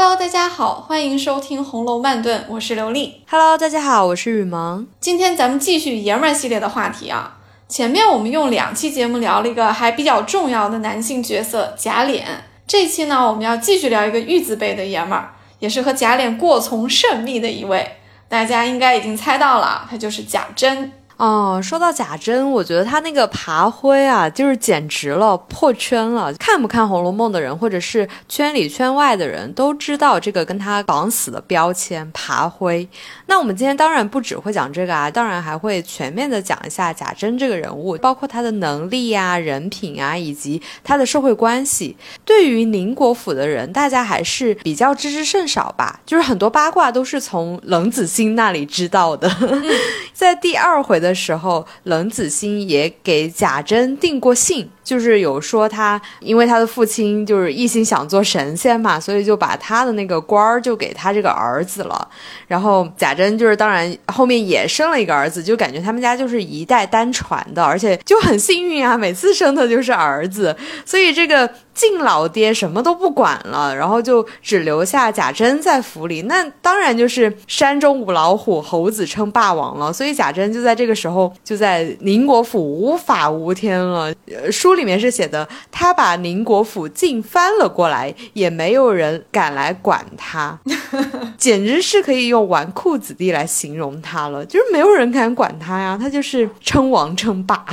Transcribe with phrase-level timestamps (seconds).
[0.00, 3.24] Hello，大家好，欢迎收听《红楼慢炖》，我是刘丽。
[3.28, 4.86] Hello，大家好，我是雨萌。
[5.00, 7.38] 今天咱们继续爷们儿系列的话题啊。
[7.68, 12.22] 前面我们用两期节目聊了一个还比较重要的男性角色贾琏，
[12.64, 17.96] 这期呢我们要继续聊一个玉字辈的爷们儿，也是和贾琏过从甚密的一位。
[18.28, 20.92] 大家应该已经猜到了，他就是贾珍。
[21.18, 26.32] 哦，说到贾珍，我觉得他那个爬灰啊，就是简直了，破圈了。
[26.34, 32.88] 看不看《红楼梦》的人，或者是圈里圈外的人，都知道这个跟他绑死的标签——爬灰。
[33.26, 41.96] 那我们今天当然不只会讲这个啊，当然还会全面的讲一下贾珍这个人物，包括他的能力啊、人品啊，以及他的社会关系。
[42.24, 49.28] 对于宁国府的人，大家还是比较知之甚少吧，就是很多八卦都是从冷子兴那里知道的。
[50.14, 62.08] 在第二回的的时候，冷子兴也给贾珍定过信，就是有说他因为他的父亲就是一心想做神仙嘛，所以就把他的那个官儿就给他这个儿子了。
[62.46, 76.22] 然后贾珍就是当然后面也生了一个儿子，就感觉他们家就是一代单传的，而且就很幸运啊，每次生的就是儿子，所以这个敬老爹什么都不管了，然后就只留下贾珍在府里。
[76.22, 79.92] 那当然就是山中无老虎，猴子称霸王了。
[79.92, 84.12] 所以贾珍就在这个时候就在宁国府无法无天了。
[84.26, 90.58] 呃，书里面是写的，他把宁国府尽翻了过来，也没有人敢来管他，
[91.38, 94.44] 简直是可以用纨绔子弟来形容他了。
[94.44, 97.64] 就是没有人敢管他呀，他就是称王称霸。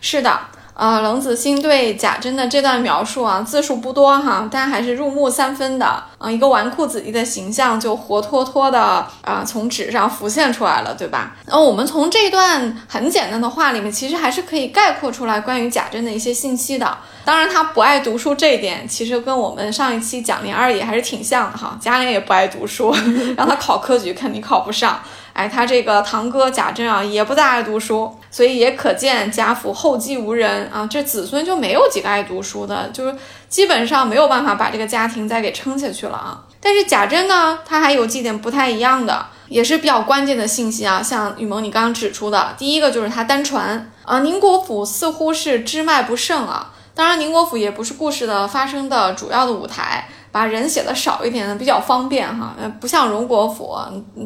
[0.00, 0.38] 是的。
[0.74, 6.02] 呃，冷子兴对贾珍的这段描述啊，字数不多哈，但还是入木三分的。
[6.18, 11.36] 啊、一个纨绔子弟的形象就活脱脱的啊、从纸上浮现出来了，对吧？
[11.46, 16.96] 那我们从这段很简单的话里面，其实还是可以概括出来关于贾珍的一些信息的。
[17.24, 21.78] 当然，他不爱读书这一点，其实跟我们上一期讲琏二爷还是挺像的哈。
[21.80, 22.94] 贾琏也不爱读书，
[23.36, 24.98] 让他考科举肯定考不上。
[25.34, 33.16] 哎，他这个堂哥贾珍啊，也不大爱读书，所以也可见贾府后继无人啊，这子孙就没有几个爱读书的，就是
[33.48, 36.40] 基本上没有办法把这个家庭再给撑下去了啊。
[36.60, 41.02] 但是贾珍呢，他还有几点不太一样的，也是比较关键的信息啊。
[41.02, 46.70] 像雨萌你刚刚指出的，第一个就是他单传啊，宁国府似乎是支脉不盛啊。
[46.94, 50.08] 当然，宁国府也不是故事的发生的主要的舞台。
[50.34, 53.78] 把人写的少一点呢，比较方便哈，呃，不像荣国府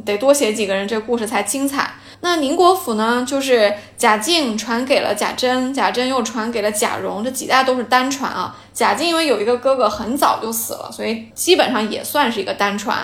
[0.06, 1.90] 得多写几个人，这故事才精彩。
[2.22, 8.56] 那宁国府呢，就是贾敬传给了贾珍，贾珍又传给了贾蓉，这几代都是单传啊。
[8.72, 12.96] 贾敬因为有一个哥哥很早就死了，所以基本上也算是一个单传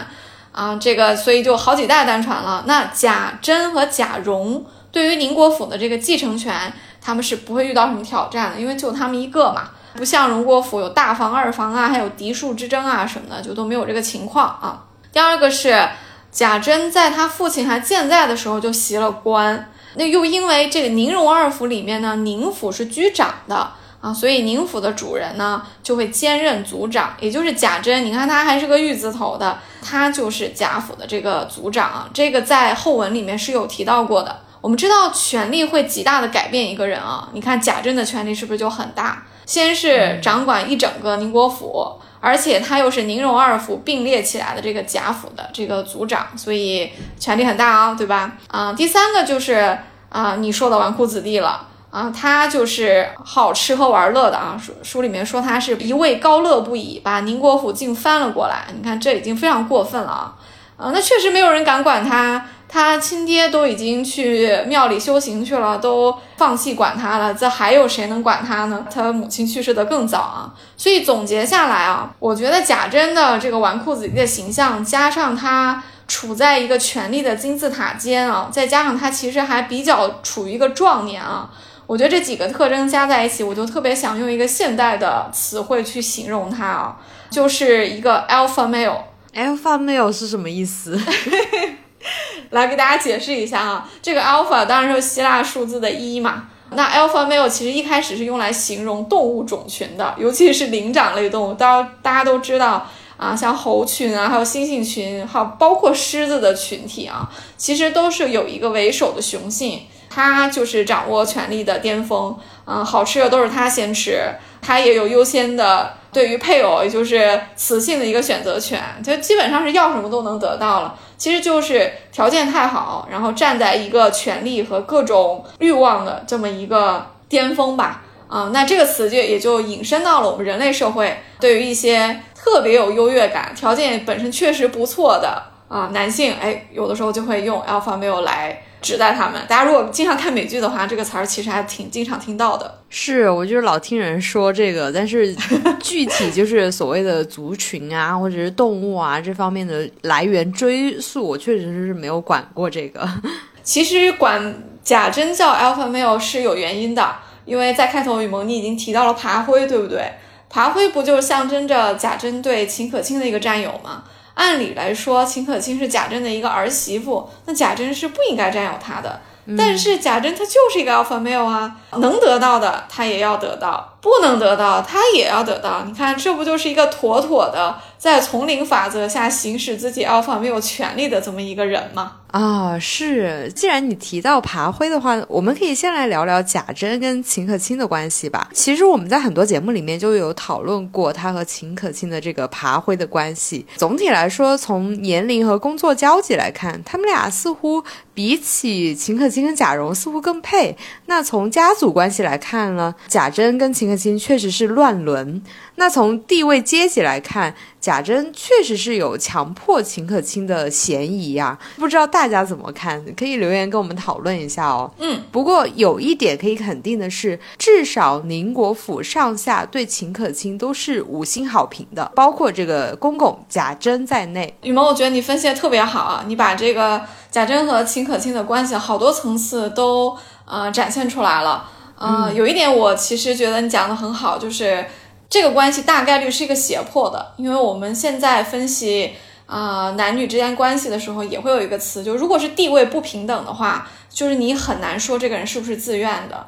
[0.50, 0.75] 啊。
[0.76, 2.64] 这个所以就好几代单传了。
[2.66, 6.72] 那贾珍和贾蓉对于宁国府的这个继承权，
[7.03, 9.69] 他们是不会遇到什么挑战的，因为就他们一个嘛。
[9.97, 14.84] 不像荣国府有大房、二房啊，还有嫡庶之争啊什么的，就都没有这个情况啊。
[15.12, 15.88] 第二个是
[16.32, 28.05] 贾珍在他父亲还健在的时候就袭了官，那又因为这个宁荣二府里面呢，宁府是居长的啊，所以宁府的主人呢就会兼任族长，也就是贾珍。
[28.05, 32.11] 你看他还是个玉字头的，他就是贾府的这个族长。
[32.12, 34.41] 这个在后文里面是有提到过的。
[34.61, 39.22] 我们知道权力会极大的改变一个人啊，你看贾珍的权力是不是就很大？
[39.47, 48.32] 先是掌管一整个宁国府，而且他又是宁荣二府并列起来的这个贾府的这个族长，所以权力很大啊、对吧？
[48.49, 49.78] 啊、第三个就是
[50.09, 54.59] 啊、你说的纨绔子弟了啊，他就是好吃喝玩乐的啊。
[54.60, 58.66] 书书里面说他是一味高乐不已，把宁国府竟翻了过来。
[58.75, 60.34] 你看这已经非常过分了啊！
[60.76, 62.47] 啊，那确实没有人敢管他。
[62.74, 68.84] 他亲爹都已经去庙里修行去了，都放弃管他了，这还有谁能管他呢？
[68.92, 81.48] 他母亲去世的更早啊，所以总结下来啊，我觉得贾珍的这个纨绔子弟的形象，加上他处在一个权力的金字塔尖啊，再加上他其实还比较处于一个壮年啊，
[81.86, 86.96] 我觉得这几个特征加在一起，我就特别想用一个现代的词汇去形容他啊，
[87.31, 88.99] 就是一个 alpha male。
[89.32, 91.00] alpha male 是什么意思？
[92.50, 96.48] 来给大家解释一下啊，这个 alpha 当然是希腊数字的一嘛。
[96.70, 101.54] 那 alpha male 其实一开始是用来形容动物种群的，尤其是灵长类动物。
[101.54, 102.86] 大大家都知道
[103.16, 112.36] 啊，像猴群啊，还有猩猩群，还有包括狮子的群体啊，其实都是有一个为首的雄性，它就是掌握权力的巅峰。
[112.64, 114.18] 啊、嗯，好吃的都是它先吃，
[114.64, 120.99] 他也有优先的对于配偶，也就是雌性的一个选择权，就基本上是要什么都能得到了。
[121.19, 128.02] 其实就是条件太好，然后站在一个权利和各种欲望的这么一个巅峰吧。
[128.26, 138.62] 啊、那这个词就也就引申到了我们人类社会对于一些特别有优越感，条件本身确实不错的啊男性，哎，有的时候就会用 alpha male 来。
[138.84, 142.82] 指代他们，大家如果经常看美剧的话，这个词儿其实还挺经常听到的。
[142.90, 145.34] 是我就是老听人说这个，但是
[145.81, 153.08] 具体就是所谓的族群啊，或者是动物啊这方面的来源追溯，我确实是没有管过这个。
[153.64, 157.16] 其实管贾珍叫 alpha male 是有原因的，
[157.46, 160.12] 因为在开头雨萌你已经提到了爬灰，对不对？
[160.50, 164.04] 爬灰不就象征着贾珍对秦可卿的一个占有吗？
[164.34, 169.20] 按理来说，秦可卿是贾珍的一个儿媳妇，那贾珍是不应该占有她的。
[169.58, 175.82] 但是贾珍他就是一个 alpha male 啊，能得到的他也要得到，不能得到他也要得到。
[175.86, 182.16] 你看，这不就是一个妥妥的在丛林法则下行使自己 alpha male 权利的这么一个人吗？
[182.30, 183.50] 啊，是。
[183.54, 188.50] 既然你提到爬灰的话，我们可以先来聊聊贾珍跟秦可卿的关系吧。
[188.52, 193.64] 其实我们在很多节目里面就有讨论过他和秦可卿的这个爬灰的关系。
[193.76, 200.76] 总体来说，从年龄和工作交集来看，他们俩似乎比起秦可卿跟贾蓉似乎更配。
[201.06, 205.43] 那从家族关系来看呢，贾珍跟秦可卿确实是乱伦。
[205.76, 211.58] 那从地位阶级来看，贾珍确实是有强迫秦可卿的嫌疑呀。
[211.76, 213.05] 不知道大家怎么看？
[213.17, 214.91] 可以留言跟我们讨论一下哦。
[214.99, 224.55] 嗯，不过有一点可以肯定的是，至少宁国府上下对秦可卿都是五星好评的，包括这个公公贾珍在内。
[224.62, 226.25] 雨萌，我觉得你分析的特别好啊！
[226.26, 231.70] 你把这个贾珍和秦可卿的关系好多层次都呃展现出来了。
[231.96, 234.85] 呃，有一点我其实觉得你讲的很好，就是。
[235.26, 239.11] 这个关系大概率是一个胁迫的，因为我们现在分析
[239.46, 246.46] 啊男女之间关系的时候，也会有一个词，就如果是地位不平等的话，就是你很难说这个人是不是自愿的。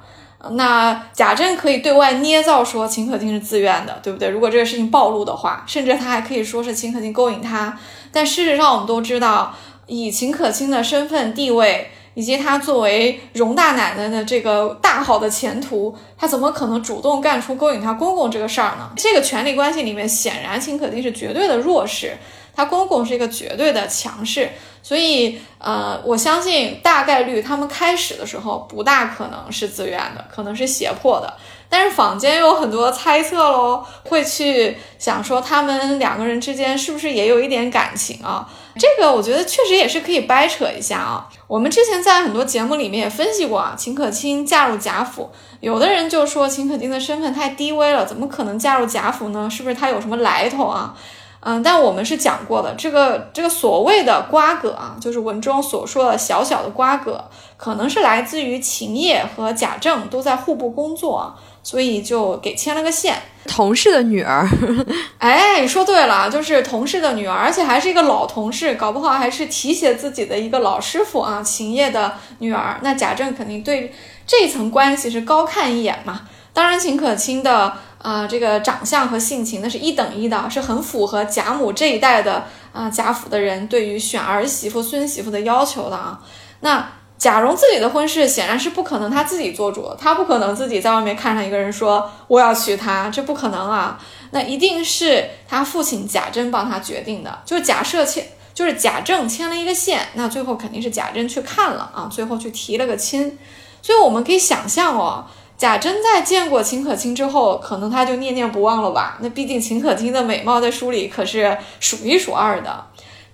[0.51, 4.29] 那贾珍可以对外捏造说秦可卿是自愿的，对不对？
[4.29, 7.77] 如果这个事情暴露的话，甚至他还可以说是秦可卿勾引他。
[8.13, 9.53] 但事实上，我们都知道，
[9.87, 11.91] 以秦可卿的身份地位。
[12.17, 18.91] 以及他作为荣大奶奶的这个大好的前途，他怎么可能主动干出勾引他公公这个事儿呢？
[18.97, 22.17] 这个权力关系里面，显然秦可卿是绝对的弱势，
[22.55, 24.49] 她公公是一个绝对的强势，
[24.83, 31.37] 所以呃，我相信大概率他们开始的时候不大可能是自愿的，可能是胁迫的。
[31.69, 38.49] 但是坊间有很多猜测喽，会去想说他们两个人之间是不是也有一点感情啊？
[38.79, 41.29] 这个我觉得确实也是可以掰扯一下啊。
[41.47, 45.31] 我们之前在很多节目里面也分析过啊，秦可卿嫁入贾府，
[45.61, 49.49] 有的人就说秦可卿的身份太低微了，怎么可能嫁入贾府呢？
[49.51, 50.95] 是不是她有什么来头啊？
[51.41, 57.25] 嗯，但我们是讲过的，这个这个所谓的瓜葛啊，就是文中所说的小小的瓜葛，
[57.57, 61.35] 可能是来自于秦业和贾政都在户部工作啊，
[61.67, 63.17] 所以就给牵了个线。
[63.49, 64.49] 同事的女儿，
[65.19, 72.79] 哎，说对了，就是同事的女儿，而且还是一个老同事，搞不好还是提携自己的一个老师傅啊，秦业的女儿。
[72.83, 73.93] 那贾政肯定对
[74.25, 76.21] 这层关系是高看一眼嘛。
[76.53, 77.73] 当然，秦可卿的。
[77.99, 86.21] 啊，这个长相和性情那是一等一的，是很符合贾母这一代的啊贾府的人对于选儿媳妇、孙媳妇的要求的啊。
[86.61, 93.99] 那贾蓉自己的婚事显然是不可能他自己做主，他不可能自己在外面看上一个人说我要娶她，这不可能啊。
[94.33, 97.39] 那一定是他父亲贾珍帮他决定的。
[97.45, 103.39] 就是假设签，就是贾政牵了一个线，那最后肯定是贾珍去看了啊，最后去提了个亲。
[103.81, 105.25] 所以我们可以想象哦。
[105.57, 109.17] 贾珍在见过秦可卿之后，可能他就念念不忘了吧？
[109.23, 112.85] 那毕竟秦可卿的美貌在书里可是数一数二的。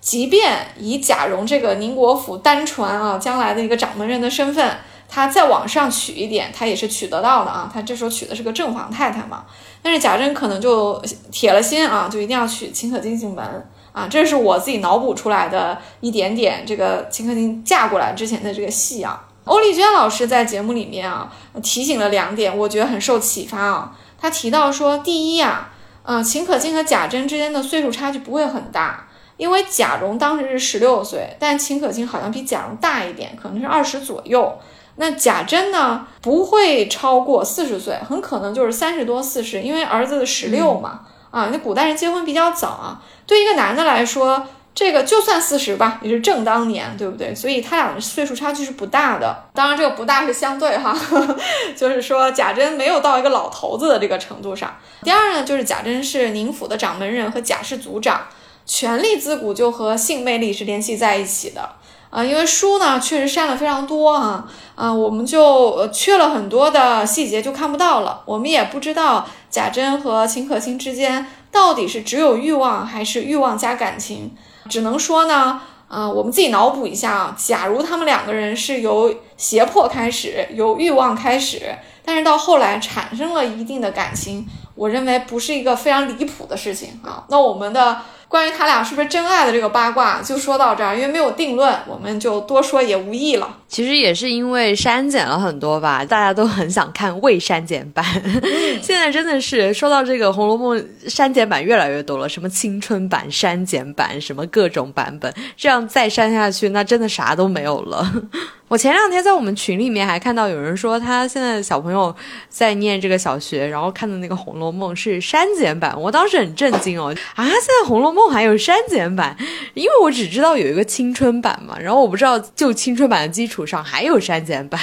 [0.02, 4.76] 即便以贾蓉这个宁国府单传啊，将来的一个掌门人的身份，
[5.08, 7.70] 他再往上娶一点，他也是娶得到的啊。
[7.72, 9.44] 他这时候娶的是个正房太太嘛。
[9.80, 13.44] 但是贾珍可能就铁了心啊，就一定要娶秦可卿进门
[13.92, 14.08] 啊。
[14.10, 19.28] 这是我自己脑补出来的一点点这个秦可卿嫁过来之前的这个戏啊。
[19.44, 21.32] 欧丽娟老师在节目里面啊
[21.62, 23.96] 提醒了两点，我觉得很受启发啊。
[24.20, 25.70] 他提到说，第一呀，
[26.02, 34.58] 呃，秦可卿和贾珍之间的岁数差距不会很大，因为贾蓉当时是十六岁，但秦可卿好像比贾蓉大一点，可能是二十左右。
[34.96, 41.00] 那贾珍呢，不会超过四十岁，很可能就是三十多四十，因为儿子十六嘛。
[41.30, 44.46] 啊，那古代人结婚比较早啊，对一个男的来说。
[44.74, 47.34] 这个就算四十吧，也是正当年，对不对？
[47.34, 49.44] 所以他俩的岁数差距是不大的。
[49.52, 50.96] 当然，这个不大是相对哈，
[51.76, 54.74] 就是说贾珍没有到一个老头子的这个程度上。
[55.02, 58.22] 第二呢，就是贾珍是宁府的掌门人和贾氏族长，
[58.64, 61.76] 权力自古就和性魅力是联系在一起的。
[62.10, 68.20] 啊，因为书呢确实删了非常多啊，啊，我们就缺了很多的细节，就看不到了。
[68.26, 74.36] 我们也不知道贾珍和秦可卿之间到底是只有欲望还是欲望加感情，
[74.68, 81.62] 只能说呢，啊，我们自己脑补一下啊，假如他们两个人是由胁迫开始，由欲望开始，
[82.04, 87.24] 但是到后来产生了一定的感情，我认为不是一个非常离谱的事情啊。
[87.30, 88.02] 那我们的。
[88.32, 93.58] 关于他俩是不是真爱的这个八卦就说到这儿，因为没有定论，我们就多说也无益了。
[93.68, 98.02] 其实也是因为删减了很多吧，大家都很想看未删减版。
[98.82, 108.10] 现在真的是说到这个《红楼梦》删减版越来越多了，什么青春版、删减版，什么各种版本，这样再删下去，那真的啥都没有了。
[108.68, 112.14] 我前两天在我们群里面还看到有人说，他现在的小朋友
[112.48, 117.44] 在念这个小学，然后看的那个《红楼梦》是删减版，我当时很震惊哦啊！
[117.44, 119.36] 现在《红楼梦》还有删减版，
[119.74, 124.80] 因为我只知道有一个青春版嘛，然后我不知道就青春版的基础上还有删减版。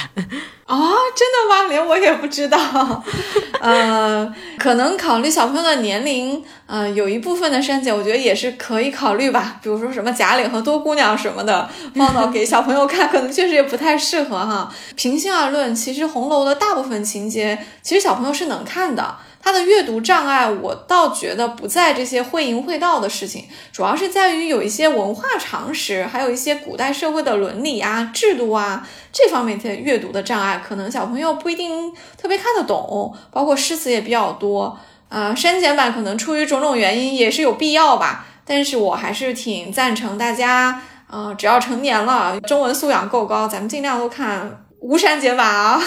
[0.66, 0.78] 啊，
[1.16, 1.68] 真的吗？
[1.70, 3.04] 连我也不知道。
[3.60, 9.60] 呃，可能考虑小朋友的年龄，呃，有一部分的删减，我觉得也是可以考虑吧。
[9.62, 14.72] 比如说什么贾玲和多姑娘什么的，放到给小朋友看， 可能确实也不太适合哈。
[14.96, 19.18] 平心而论，其实红楼的大部分情节，其实小朋友是能看的。
[19.42, 34.78] 他的阅读障碍，我倒觉得不在这些会淫会道的事情，主要是在于有一些文化常识，还有一些古代社会的伦理啊、制度啊这方面的阅读的障碍，可能小朋友不一定特别看得懂，包括诗词也比较多
[35.08, 35.34] 啊。
[35.34, 44.66] 删减版可能出于种种原因也是有必要吧，但是我还是挺赞成大家，啊，只要成年了，中文素养够高，咱们尽量都看。
[44.82, 45.80] 无删减版啊！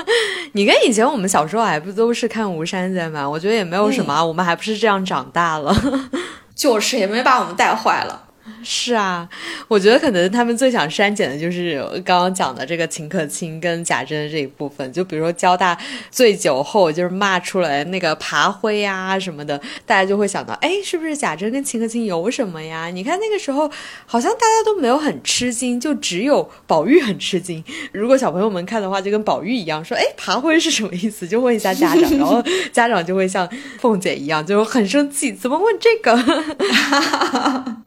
[0.52, 3.28] 你跟以前我们小时候还不都是看无删减版？
[3.30, 5.74] 我觉得也没有什么，我们还不是这样长大了，
[6.54, 8.22] 就是也没把我们带坏了。
[8.62, 9.26] 是啊，
[9.68, 14.92] 我觉得可能他们最想删减的就是刚刚讲的这个秦可卿跟贾珍这一部分。
[14.92, 15.76] 就比如说交大
[16.10, 22.88] 醉酒后，就是骂出来那个爬灰呀什么的，大家就会想到，哎，是不是贾珍跟秦可卿有什么呀？
[22.88, 23.70] 你看那个时候
[24.04, 27.64] 好像大家都没有很吃惊，就只有宝玉很吃惊。
[27.92, 31.26] 如果小朋友们看的话，就跟宝玉一样说，哎，爬灰是什么意思？
[31.26, 33.48] 就问一下家长，然后家长就会像
[33.78, 36.14] 凤姐一样，就很生气，怎么问这个？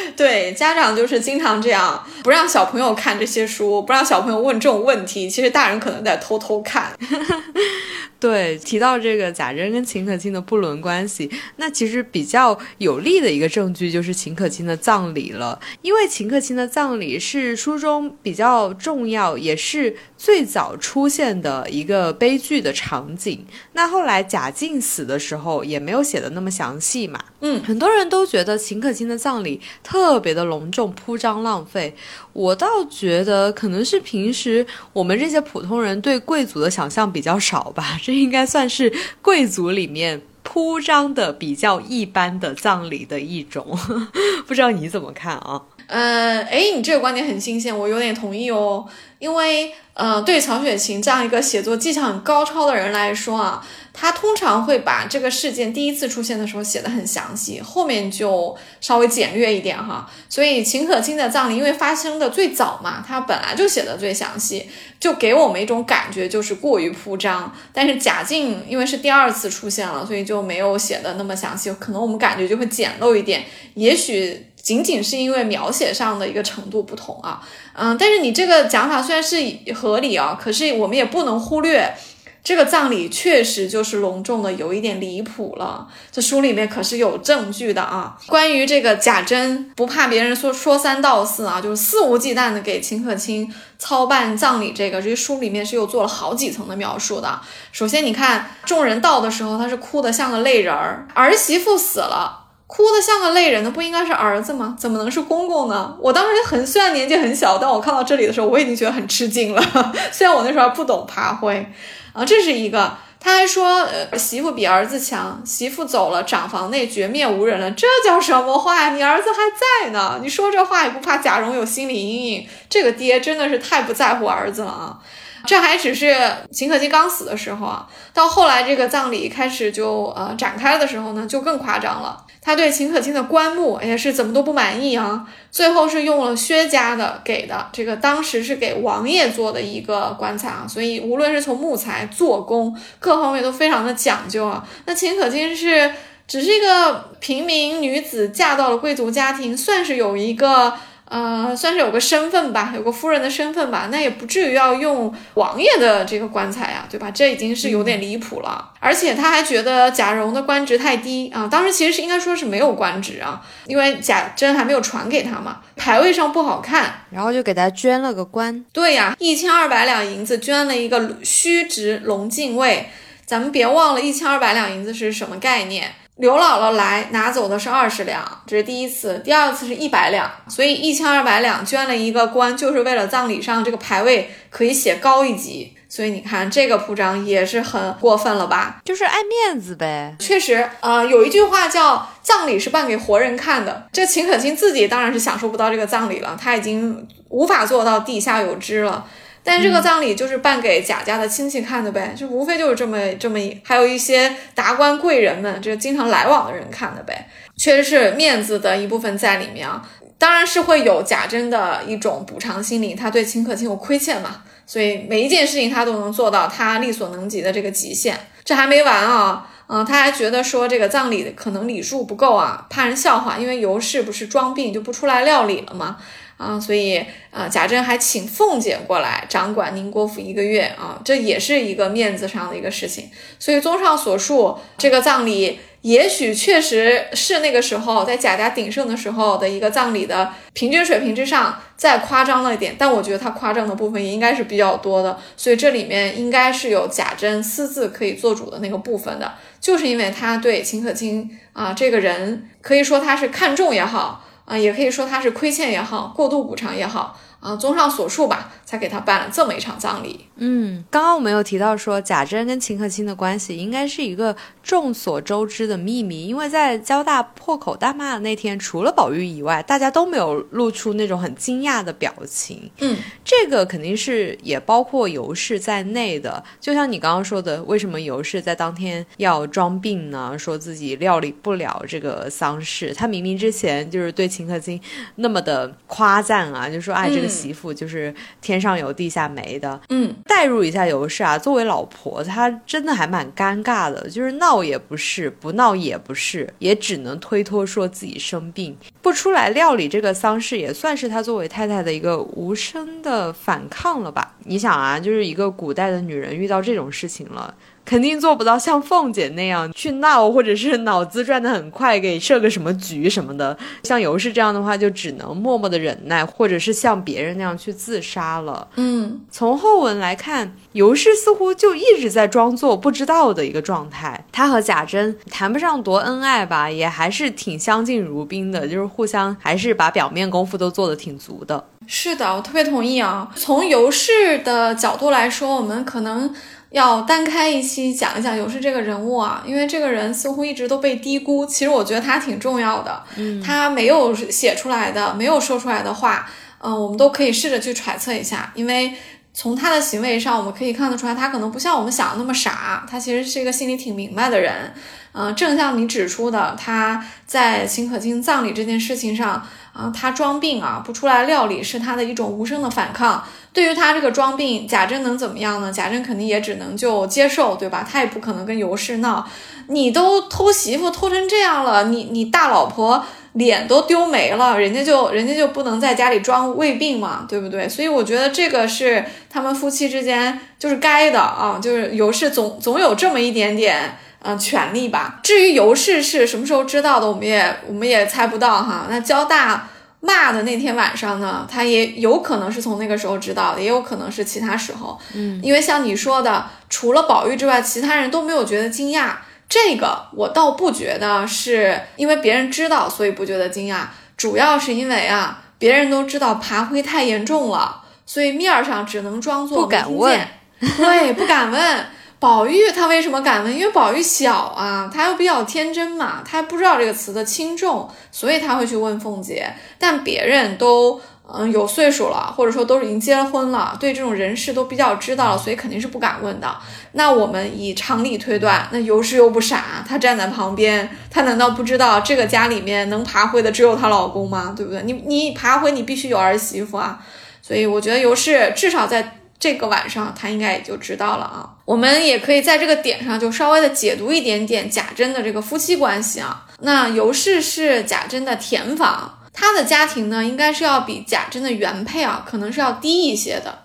[0.16, 5.28] 对，家长就是经常这样，不让小朋友看这些书，不让小朋友问这种问题。
[5.28, 6.92] 其实大人可能在偷偷看。
[8.20, 15.58] 对，提到这个贾珍跟秦可卿的不伦关系，那其实比较有力的一个证据就是秦可卿的葬礼了。
[15.80, 23.46] 因为秦可卿的葬礼是书中比较重要，也是最早出现的一个悲剧的场景。
[23.72, 27.18] 那后来贾静死的时候也没有写的那么详细嘛。
[27.40, 31.96] 嗯，很多人都觉得秦可卿的葬礼特别的隆重、铺张浪费。
[32.34, 37.98] 我倒觉得可能是平时我们这些普通人对贵族的想象比较少吧。
[38.10, 43.64] 这应该算是贵族里面铺张的比较一般的葬礼的一种，
[44.48, 45.62] 不知道你怎么看啊？
[45.86, 48.86] 呃，哎，你这个观点很新鲜，我有点同意哦。
[49.20, 53.64] 因为，呃，对曹雪芹这样一个写作技巧很高超的人来说啊。
[53.92, 60.08] 他通常会把这个事件第一次出现的时候写的很详细，后面就稍微简略一点哈。
[60.28, 67.52] 所以秦可卿的葬礼因为发生的最早嘛，他本来就写的最详细，就给我们一种感觉就是过于铺张。
[67.74, 73.44] 但是贾静因为是第二次出现了，所以就没有写的那么详细，可能我们感觉就会简陋一点。
[73.74, 77.40] 也许仅仅是因为描写上的一个程度不同啊，
[77.74, 79.36] 嗯，但是你这个讲法虽然是
[79.74, 81.94] 合理啊，可是我们也不能忽略。
[82.42, 85.86] 这个葬礼确实就是隆重的，有一点离谱了。
[86.10, 88.16] 这书里面可是有证据的啊！
[88.28, 97.38] 关于这个贾珍不怕别人说说三道四啊，就是肆无忌惮的给秦可卿操办葬礼，这个这书里面是有做了好几层的描述的。
[97.72, 102.39] 首先，你看众人到的时候，他是哭得像个泪人儿，儿媳妇死了，
[102.72, 104.76] 哭得像个泪人的不应该是儿子吗？
[104.78, 105.92] 怎么能是公公呢？
[105.98, 109.60] 我当时很虽然年纪很小，但我看到这里的时候，我已经觉得很吃惊了。
[110.12, 111.66] 虽然我那时候不懂爬灰。
[112.12, 118.90] 啊，这是一个，他还说，呃，媳妇比儿子强，媳妇走了，长房内绝灭无人了，这叫什么话呀？
[118.90, 119.38] 你儿子还
[119.84, 122.48] 在呢，你说这话也不怕贾蓉有心理阴影？
[122.68, 124.98] 这个爹真的是太不在乎儿子了啊！
[125.46, 126.16] 这还只是
[126.52, 132.24] 秦可卿刚死的时候啊，到后来这个葬礼开始就呃展开的时候呢，就更夸张了。
[132.42, 144.66] 他对秦可卿的棺木也是怎么都不满意啊，最后是用了薛家的给的，这个当时是给王爷做的一个棺材啊，所以无论是从木材、做工各方面都非常的讲究啊。
[144.86, 145.92] 那秦可卿是
[146.26, 150.72] 只是一个平民女子，嫁到了贵族家庭，算是有一个。
[151.10, 157.10] 呃，算是有个身份吧，有个夫人的身份吧，那也不至于要用王爷的这个棺材啊，对吧？
[157.10, 158.72] 这已经是有点离谱了。
[158.78, 168.64] 而且他还觉得贾蓉的官职太低啊，当时其实是应该说是没有官职啊，因为贾珍还没有传给他嘛，牌位上不好看，然后就给他捐了个官。
[168.72, 172.88] 对呀，一千二百两银子捐了一个虚职龙禁尉。
[173.26, 175.88] 咱们别忘了，一千二百两银子是什么概念？
[176.20, 185.74] 刘姥姥来拿走的是二十两，这是第一次；第二次是一百两，所以一千二百两捐了一个官，就是为了葬礼上这个牌位可以写高一级。
[185.88, 188.80] 所以你看，这个铺张也是很过分了吧？
[188.84, 190.14] 就是爱面子呗。
[190.20, 199.04] 确实，呃，有一句话叫“葬礼是办给活人看的”，这秦可卿自己当然是享受不到这个葬礼了，他已经无法做到地下有知了。
[199.42, 209.82] 但这个葬礼就是办给贾家的亲戚看的呗，就无非就是这么这么一，还有一些达官贵人们，这经常来往的人看的呗，确实是面子的一部分在里面啊。
[210.18, 218.18] 当然是会有贾珍的一种补偿心理，他对秦可卿有亏欠嘛，所以每一件事情他都能做到他力所能及的这个极限。
[218.44, 225.96] 这还没完啊，嗯，他还觉得说这个葬礼可能礼数不够啊，怕人笑话，因为尤氏不是装病就不出来料理了吗？
[226.40, 226.96] 啊，所以
[227.30, 233.10] 啊，贾珍还请凤姐过来掌管宁国府一个月啊，这也是一个面子上的一个事情。
[233.38, 242.74] 所以综上所述，这个葬礼也许确实是那个时候在贾家鼎盛的时候的一个葬礼的平均水平之上，再夸张了一点。
[242.78, 254.24] 但我觉得他夸张的部分也应该是比较多的，所以这里面应该是有贾珍私自可以做主的那个部分的，就是因为他对秦可卿啊这个人，可以说他是看重也好。
[254.50, 257.16] 啊，也可以说它是亏欠也好，过度补偿也好。
[257.40, 260.26] 啊，综上所述吧，才给他办了这么一场葬礼。
[260.36, 272.70] 嗯，刚刚我们有提到说贾珍跟秦可卿的关系应该是一个众所周知的秘密，因为在交大破口大骂的那天，除了宝玉以外，大家都没有露出那种很惊讶的表情。
[272.80, 276.44] 嗯，这个肯定是也包括尤氏在内的。
[276.60, 280.38] 就像你刚刚说的，为什么尤氏在当天要装病呢？
[280.38, 284.78] 说自己料理不了这个丧事，他明明之前就是对秦可卿
[285.16, 287.29] 那么的夸赞啊，就说哎这个。
[287.30, 304.34] 媳妇就是天上有地下没的，嗯，代入一下尤氏啊，作为老婆，她真的还蛮尴尬的，就是闹也不是，不闹也不是，也只能推脱说自己生病，不出来料理这个丧事，也算是她作为太太的一个无声的反抗了吧？
[304.44, 307.54] 你想啊，就是一个古代的女人遇到这种事情了。
[307.84, 313.56] 肯定做不到像凤姐那样去闹，或者是脑子转得很快，给设个什么局什么的。
[313.82, 318.68] 像尤氏这样的话，就只能默默的忍耐，或者是像别人那样去自杀了。
[318.76, 324.24] 嗯，从后文来看，尤氏似乎就一直在装作不知道的一个状态。
[324.30, 331.64] 她和贾珍谈不上多恩爱吧，也还是挺相敬如宾的，就是互相还是把表面功夫都做得挺足的。
[331.88, 333.28] 是的，我特别同意啊。
[333.34, 336.32] 从尤氏的角度来说，我们可能。
[336.70, 341.44] 要单开一期讲一讲尤氏这个人物啊，因为这个人似乎一直都被低估。
[341.44, 346.30] 其实我觉得他挺重要的，嗯，他没有写出来的、没有说出来的话，
[346.60, 348.52] 嗯，我们都可以试着去揣测一下。
[348.54, 348.92] 因为
[349.40, 354.70] 从他的行为上，我们可以看得出来，他可能不像我们想的那么傻，他其实是一个心里挺明白的人。
[355.12, 363.24] 嗯，正像你指出的，他在秦可卿葬礼这件事情上，啊，他装病啊，不出来料理，是他的一种无声的反抗。
[363.54, 365.72] 对于他这个装病，贾珍能怎么样呢？
[365.72, 367.82] 贾珍肯定也只能就接受，对吧？
[367.90, 369.26] 他也不可能跟尤氏闹。
[369.68, 377.68] 你都偷媳妇偷成这样了，你你大老婆脸都丢没了，人家就人家就不能在家里装胃病嘛，对不对？
[377.68, 383.96] 所以我觉得这个是他们夫妻之间就是该的啊，就是尤氏总总有这么一点点。
[384.22, 385.18] 嗯，权利吧。
[385.22, 388.86] 至于尤氏是什么时候知道的，我们也我们也猜不到哈。
[388.90, 389.66] 那交大
[390.00, 394.98] 骂的那天晚上呢，他也有可能是从那个时候知道的，也有可能是其他时候。
[395.14, 399.12] 嗯，因为像你说的，除了宝玉之外，其他人都没有觉得惊讶。
[399.50, 403.80] 这个我倒不觉得是因为别人知道，所以不觉得惊讶。
[404.16, 410.18] 主要是因为啊，别人都知道爬灰太严重了，所以面上只能装作不敢问，
[410.60, 411.86] 对，不敢问。
[412.20, 413.52] 宝玉他为什么敢问？
[413.52, 419.50] 因为宝玉小啊，他又比较天真嘛，他还不知道这个词的轻重，所以他会去问凤姐。
[419.78, 421.00] 但别人都
[421.34, 426.56] 嗯有岁数了，或者说都已经结了婚了，对这种人事都比较知道了，所以肯定是不敢问的。
[426.92, 434.54] 那我们以常理推断，那尤氏又不傻，她站在旁边，她难道不知道这个家里面能爬灰的只有她老公吗？
[434.56, 434.82] 对不对？
[434.82, 437.00] 你你爬灰，你必须有儿媳妇啊。
[437.42, 439.16] 所以我觉得尤氏至少在。
[439.40, 441.48] 这个晚上他应该也就知道了啊。
[441.64, 446.46] 我们也可以在这个点上就稍微的解读一点点贾珍的这个夫妻关系啊。
[446.58, 449.19] 那尤氏是贾珍的田房。
[449.40, 453.60] 他的家庭呢，应该是要比贾珍的原配啊，可能是要低一些的。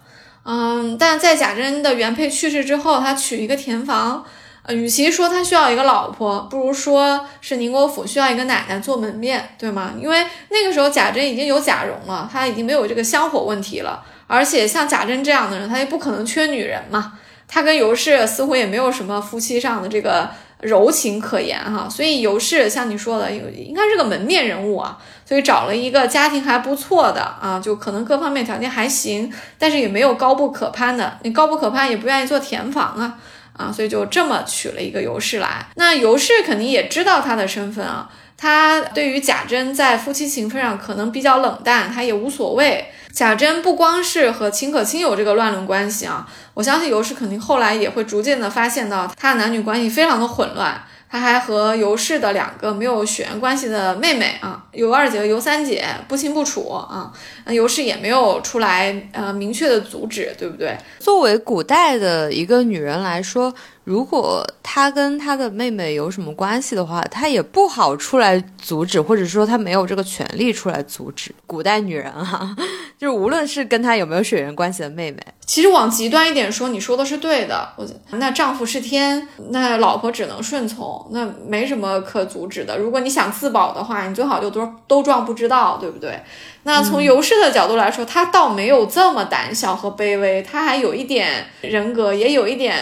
[0.45, 4.23] 嗯，但在贾珍的原配去世之后，他娶一个田房，
[4.63, 9.93] 呃，与其说他需要一个老婆，不如说是宁国府需要一个奶奶做门面，对吗？
[9.99, 17.19] 因为那个时候贾珍已经有贾蓉了，他已经没有这个香火问题了，而且像贾珍这样的人，他也不可能缺女人嘛。
[17.47, 20.27] 他跟尤氏似乎也没有什么夫妻上的这个
[20.61, 24.97] 柔情可言哈，所以尤氏像你说的，应该是个门面人物啊。
[25.25, 31.17] 所以找了一个家庭还不错的啊，就可能各方面条件还行，但是也没有高不可攀的。
[31.23, 33.17] 你高不可攀也不愿意做填房啊，
[33.57, 35.65] 啊，所以就这么娶了一个尤氏来。
[35.75, 38.07] 那尤氏肯定也知道他的身份啊，
[38.37, 42.85] 他对于贾珍在夫妻情分上可能比较冷淡，他也无所谓。
[43.11, 50.83] 贾珍不光是和秦可卿有这个乱伦关系啊，我相信尤氏肯定后来也会逐渐的发现到他的男女关系非常的混乱。
[51.09, 57.11] 他还和尤氏的两个没有血缘关系的妹妹啊，尤二姐和尤三姐不清不楚啊，
[57.45, 60.75] 那尤氏也没有出来呃明确的阻止，对不对？
[60.99, 63.53] 作为古代的一个女人来说。
[63.85, 71.33] 如果他跟他的妹妹有什么关系的话，他也不好出来阻止，或者说他没有这个权利出来阻止。
[71.45, 72.55] 古代女人哈，
[72.97, 77.69] 就是无论是跟他有没有血缘关系的妹妹，其实往极端一点说，你说的是对的。
[77.75, 82.79] 我那丈夫是天，那老婆只能顺从，那没什么可阻止的。
[82.79, 86.19] 如果你想自保的话，你最好就都都装不知道，对不对？
[86.63, 92.75] 那从尤氏的角度来说，她倒没有这么胆小和卑微，她还有一点人格，也有一点。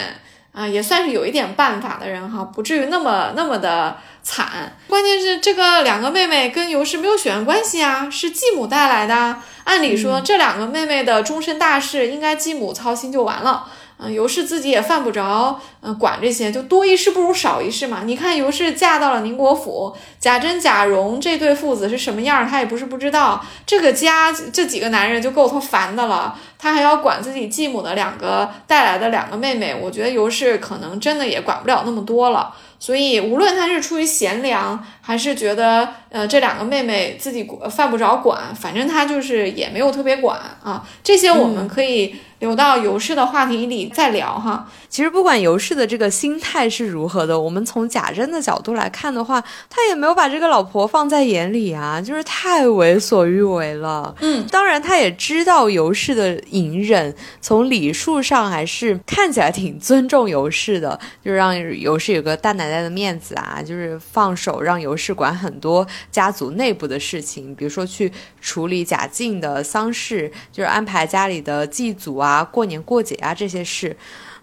[0.54, 4.78] 啊，也算是有一点办法的人哈，不至于那么那么的惨。
[4.88, 9.38] 关键是这个两个妹妹跟尤氏没有血缘关系啊，是继母带来的。
[9.64, 13.66] 按理说，这两个妹妹的终身大事应该继母操心就完了。
[14.04, 18.02] 嗯，尤氏自己也犯不着，嗯，管这些，就多一事不如少一事嘛。
[18.04, 23.44] 你看尤氏嫁到了宁国府，贾珍、贾蓉这对父子是什么样，她也不是不知道。
[23.66, 32.54] 这个家这几个男人就够她烦的了，她还要管自己继母的两个带来的两个妹妹，我觉得尤氏可能真的也管不了那么多了。
[32.80, 40.86] 所以，无论他是出于贤良，还是觉得呃这两个妹妹自己犯不着管，反正他就是也没有特别管啊。
[41.02, 42.16] 这些我们可以。
[42.44, 44.68] 留到游氏的话题里再聊哈。
[44.90, 54.14] 其实不管游氏的这个心态是如何的，我们从贾珍的角度来看的话，他也没有把这个老婆放在眼里啊，就是太为所欲为了。
[54.20, 72.33] 嗯，当然他也知道游氏的隐忍，从礼数上还是看起来挺尊重游氏的，就是让游氏有个大奶奶的面子啊，就是放手让游氏管很多家族内部的事情，比如说去处理贾静的丧事，就是安排家里的祭祖啊。
[72.34, 73.96] 啊，过年过节啊，这些事，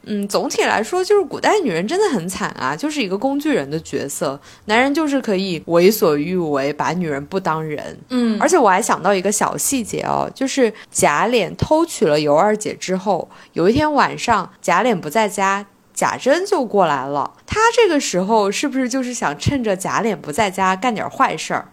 [0.04, 15.66] 嗯，总体来说就是古代女人真的很惨啊，就是一个工具人的角色，男人就是可以为所欲为，把女人不当人，嗯，而且我还想到一个小细节哦，就是贾琏偷娶了尤二姐之后，有一天晚上贾琏不在家。
[16.00, 21.68] 贾珍就过来了，他这个时候是不是就是想趁着贾琏不在家干点坏事儿？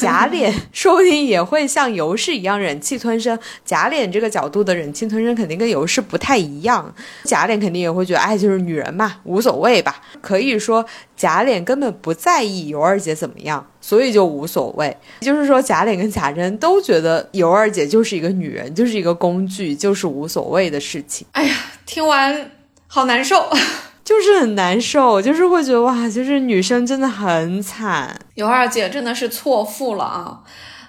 [0.00, 3.38] 贾琏 说不定也会像尤氏一样忍气吞声。
[3.66, 6.94] 贾琏这个角度的忍气吞声肯定跟尤氏不太一样。
[7.24, 10.00] 贾琏肯定也会觉得，哎，就是女人嘛，无所谓吧。
[10.22, 10.82] 可以说
[11.14, 14.96] 贾琏根本不在意尤二姐怎么样，所以就无所谓。
[15.20, 21.26] 就是说贾琏跟贾珍都觉得尤二姐就是一个女人，就是一个工具，就是无所谓的事情。
[21.32, 22.52] 哎呀，听完。
[22.96, 23.46] 好难受，
[24.02, 28.18] 就是很难受，就是会觉得哇，就是女生真的很惨。
[28.36, 30.40] 尤二姐真的是错付了啊，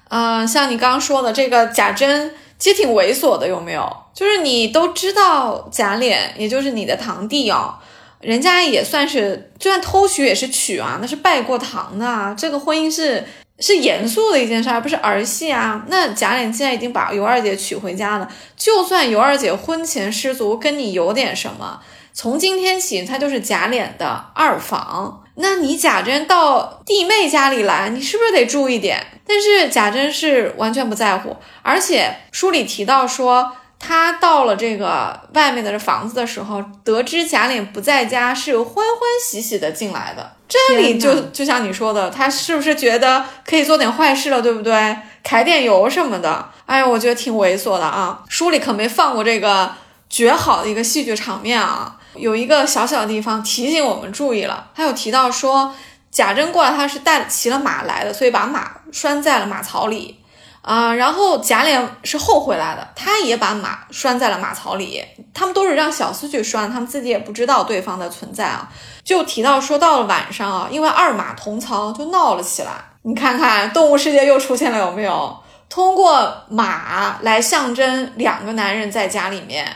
[0.08, 3.86] 嗯，像你刚刚说的这个贾珍，其实挺猥琐的，有没有？
[4.14, 7.76] 就是你都知道贾琏，也就是你的堂弟哦，
[8.22, 13.26] 人家也算是，就算偷娶也是娶啊，那是拜过堂的啊，这个婚姻是。
[13.60, 15.84] 是严肃的一件事，而不是儿戏啊。
[15.88, 21.80] 那贾琏既然已经把尤二姐娶回家了，就算尤二姐婚前失足跟你有点什么，
[22.18, 25.24] 从今天起他就是贾琏的二房。
[25.36, 29.06] 那你贾珍到弟妹家里来，你是不是得注意点？
[29.28, 33.54] 但是贾珍是完全不在乎，而且书里提到说。
[33.80, 38.84] 他到了这个外面的这房子的时候，得知贾琏不在家，是欢欢
[39.24, 40.32] 喜喜的进来的。
[40.50, 44.98] 这里就就像你说的，他是不是觉得可以做点坏事了，对不对？
[45.24, 46.50] 揩点油什么的。
[46.66, 48.24] 哎呀，我觉得挺猥琐的啊。
[48.28, 49.72] 书里可没放过这个
[50.10, 51.96] 绝好的一个戏剧场面啊。
[52.18, 55.74] 有一个小小的地方提醒我们注意了，他有提到说
[56.12, 60.20] 贾珍过来，他是带骑了马来的，所以把马拴在了马槽里。
[60.62, 60.94] 啊。
[60.94, 65.04] 然后贾琏是后回来的，他也把马拴在了马槽里。
[65.34, 68.70] 他们都是让小厮去拴，他们自己也不知道对方的存在啊。
[69.04, 72.72] 就提到说，到了晚上啊，因为二马同槽，就闹了起来。
[73.04, 75.38] 你看看动物世界又出现了有没有？
[75.70, 79.68] 通过马来象征两个男人在家里面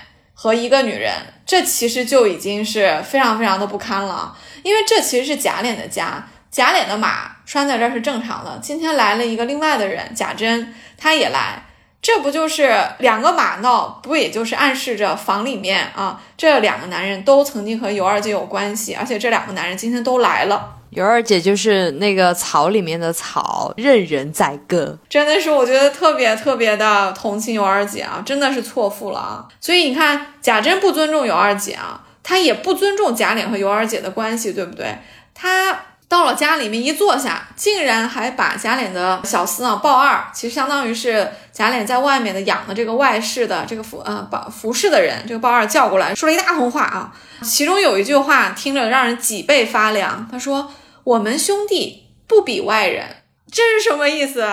[0.42, 1.14] 和一个女人，
[1.46, 4.36] 这其实就已经是非常非常的不堪了。
[4.64, 8.58] 因为这其实是贾琏的家，贾琏的马拴在这儿是正常的。
[8.60, 11.62] 今天来了一个另外的人，贾珍他也来，
[12.02, 20.81] 这不就是两个马闹，不也就是暗示着房里面啊这两个男人都曾经和尤二姐有关系，而且这两个男人今天都来了。
[20.92, 29.48] 尤二姐就是那个草里面的草，任人宰割，真的是我觉得特别特别的同情尤二姐啊，真的是错付了啊。
[29.62, 34.98] 所以你看，贾珍不尊重尤二姐啊，他也不尊重贾琏和尤二姐的关系，对不对？
[35.34, 47.14] 他到了家里面一坐下，竟然还把贾琏的小厮啊鲍二，其实相当于是贾琏在外面的养的这个外室的这个服呃保服侍的人，这个鲍二叫过来，说了一大通话啊。
[47.42, 50.70] 其中有一句话听着让人脊背发凉，他说。
[51.04, 54.48] 我们兄弟不比外人，这是什么意思？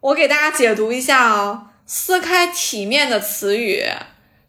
[0.00, 1.68] 我给大家解读一下哦。
[1.86, 3.82] 撕开体面的词语，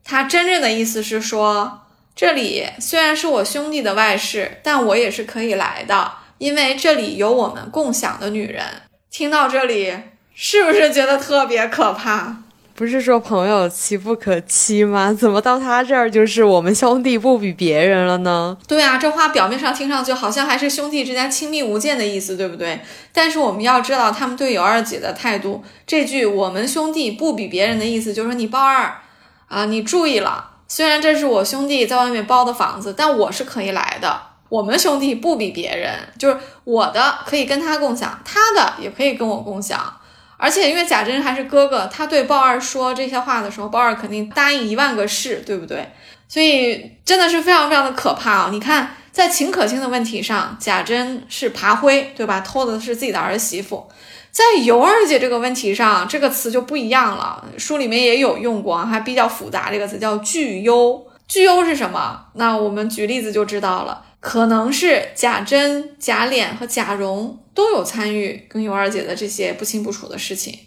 [0.04, 8.64] 它真正的意思是说，这里虽然是我兄弟的外室，但我也是可以来的，因为这里有我们共享的女人。
[9.10, 9.98] 听到这里，
[10.36, 12.44] 是不是觉得特别可怕？
[12.80, 15.12] 不是说朋友妻不可欺吗？
[15.12, 18.58] 怎么到他这儿就是我们兄弟不比别人了呢？
[18.70, 22.80] 对啊，这话表面上听上去好像还是兄弟之间亲密无间的意思，对不对？
[23.12, 29.02] 但是我们要知道他们对尤二姐的态度，这句“我们兄弟不比别人”的意思就是说，你包二
[29.50, 34.22] 啊，你注意了，虽然这是我兄弟在外面包的房子，但我是可以来的。
[34.48, 39.96] 我们兄弟不比别人，就是我的可以跟他共享，他的也可以跟我共享。
[40.42, 45.86] 而且因为贾珍还是哥哥，他对鲍二说这些话的时候，鲍二肯定答应一万个是，对不对？
[46.30, 48.50] 所以真的是非常非常的可怕啊！
[48.50, 52.40] 你看，在秦可卿的问题上，贾珍是爬灰，对吧？
[52.40, 53.86] 偷的是自己的儿媳妇。
[54.32, 57.44] 在尤二姐这个问题上，这个词就不一样了。
[57.58, 59.70] 书里面也有用过，还比较复杂。
[59.72, 62.28] 这个词叫拒忧，拒忧是什么？
[62.36, 64.06] 那我们举例子就知道了。
[64.20, 70.58] 可能是贾珍、贾琏和贾蓉都有参与跟尤二姐的这些不清不楚的事情，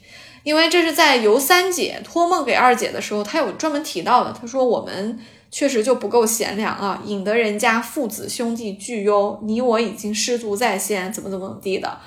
[0.42, 4.32] 因为这是在尤三姐托梦给二姐的时候，她有专门提到的。
[4.32, 5.18] 她说我们
[5.50, 11.98] 确实就不够贤良啊，引得人家父子兄弟聚忧，你我已经失足在先，怎么怎么怎么地的。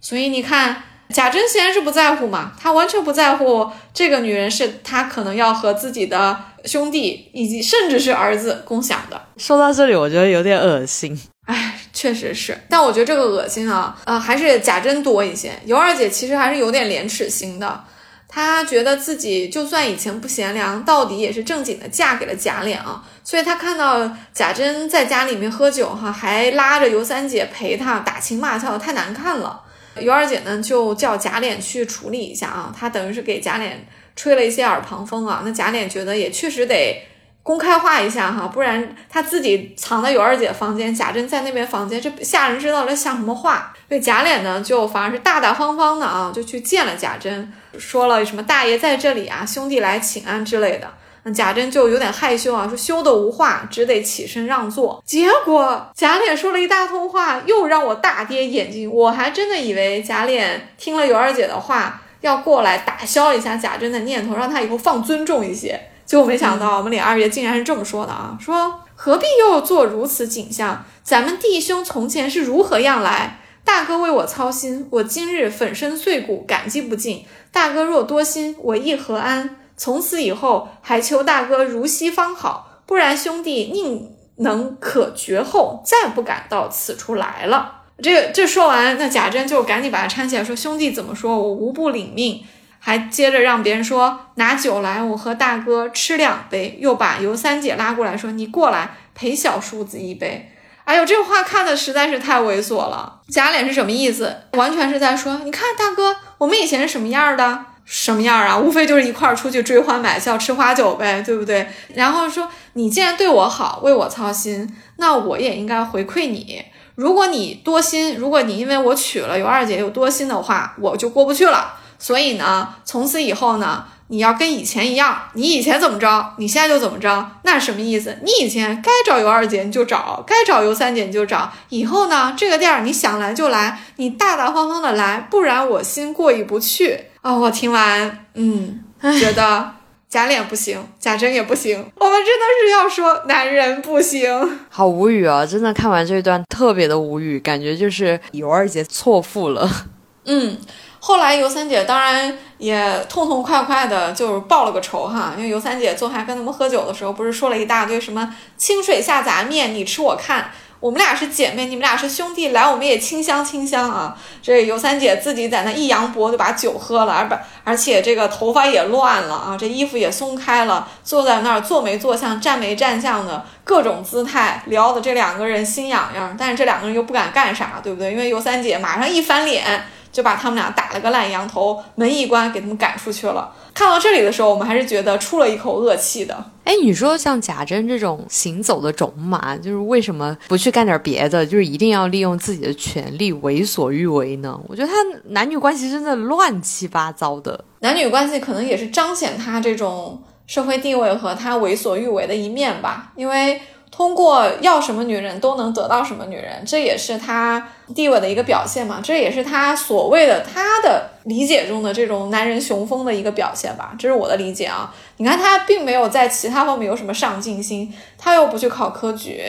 [0.00, 0.84] 所以你看。
[1.12, 9.20] 贾珍显然是不在乎嘛，他完全不在乎这个女人是他可能要和自己的兄弟以及甚至是儿子共享的。
[9.36, 11.18] 说到这里，我觉得有点恶心。
[11.46, 15.52] 哎，确实是，但我觉得这个恶心啊，呃，还是贾珍多一些。
[15.64, 17.82] 尤二姐其实还是有点廉耻心的，
[18.28, 23.02] 她觉得自己就算以前不贤良，到底也是正经的嫁给了贾琏啊。
[23.24, 29.60] 所以她看到贾珍在家里面喝酒哈，还拉着尤三姐陪她打情骂俏，太难看了。
[29.98, 33.70] 尤二姐呢，就叫贾琏去处理一下啊，她等于是给贾琏
[34.14, 35.42] 吹了一些耳旁风啊。
[35.44, 37.02] 那贾琏觉得也确实得
[37.42, 43.72] 公开化一下哈，不然他自己藏在尤二姐房间，贾珍在那边房间，这下人知道了像什么话？
[43.88, 50.88] 所以贾琏呢，就反而是大大方方的啊，就去见了贾珍，说了什么大爷在这里啊，兄弟来请安之类的。
[51.22, 55.02] 那贾珍就有点害羞啊，说羞得无话，只得起身让座。
[55.04, 58.90] 结果贾琏说了一大通话，又让我大跌眼镜。
[58.90, 65.78] 我还真的以为贾琏听了尤二姐的话，要过来打消一下贾珍的念头，让他以后放尊重一些。
[66.06, 70.84] 结果没想到我们李二爷竟然是这么说的啊，说何必又做如此景象？
[71.02, 73.38] 咱们弟兄从前是如何样来？
[73.62, 77.24] 大哥为我操心，我今日粉身碎骨，感激不尽。
[77.52, 79.56] 大哥若多心，我亦何安？
[79.80, 87.80] 从此以后，还求大哥如昔方好，不然兄弟宁能可绝后，再不敢到此处来了。
[88.02, 91.38] 这这说完，那贾珍就赶紧把他搀起来，说：“兄弟怎么说？
[91.38, 92.44] 我无不领命。”
[92.78, 100.52] 还接着让别人说：“拿酒来，我和大哥吃两杯。”又把尤三姐拉过来，说：“你过来陪小叔子一杯。”
[100.84, 103.22] 哎呦，这话看的实在是太猥琐了。
[103.30, 104.36] 贾琏是什么意思？
[104.52, 108.56] 完全是在说：“你看大哥，我们以前是什么样的？”什么样啊？
[108.56, 111.66] 无非就是一块儿出去追欢买笑、吃花酒呗，对不对？
[111.92, 116.62] 然后说你既然对我好，为我操心，那我也应该回馈你。
[116.94, 121.74] 如果你多心，如果你因为我娶了尤二姐有多心的话，我就过不去了。
[121.98, 127.32] 所以呢，从此以后呢，你要跟以前一样，你以前怎么着，你现在就怎么着。
[127.42, 128.16] 那什么意思？
[128.22, 131.50] 你以前该找尤二姐你就找，该找尤三姐你就找。
[131.70, 137.09] 以后呢，这个店儿你想来就来，你大大方方的来，不然我心过意不去。
[137.22, 138.82] 啊，我听完，嗯，
[139.20, 139.70] 觉得
[140.08, 145.44] 假脸不行，假真也不行，我们真的是要说男人不行，好无语啊！
[145.44, 149.70] 真的看完这一段特别的无语，感觉就是尤二姐错付了。
[150.24, 150.56] 嗯，
[150.98, 160.50] 后来尤三姐当然也痛痛快快的就报了个仇哈，因为尤三姐坐下跟他们喝酒的时候，不是说了一大堆什么清水下杂面，你吃我看。
[160.80, 164.16] 我们俩是姐妹，你们俩是兄弟，来我们也清香清香啊！
[164.42, 178.12] 这尤三姐自己在那一扬脖就把酒喝了，而不而且这个头发也乱了啊，这衣服也松开了，坐在那儿坐没坐相，站没站相的各种姿态，聊的这两个人心痒痒，但是这两个人又不敢干啥，对不对？
[178.12, 179.84] 因为尤三姐马上一翻脸。
[180.12, 183.52] 就把他们俩打了个烂羊头，门一关，给他们赶出去了。
[183.72, 186.44] 看到这里的时候，我们还是觉得出了一口恶气的。
[186.64, 194.58] 哎，你说像贾珍这种行走的种马，就是为什么不去干点别的，就是一定要利用自己的权利为所欲为呢？
[194.68, 194.94] 我觉得他
[195.30, 197.64] 男女关系真的乱七八糟的。
[197.80, 203.60] 男女关系可能也是彰显他这种社会地位和他为所欲为的一面吧，因为。
[204.00, 208.98] 通过要什么女人都能得到什么女人，这也是他地位的一个表现嘛？
[209.04, 213.94] 这也是他所谓的他的理解中的这种男人雄风的一个表现吧？
[213.98, 214.90] 这是我的理解啊。
[215.18, 219.42] 你看他并没有在其他方面有什么上进心，他又不去考科举，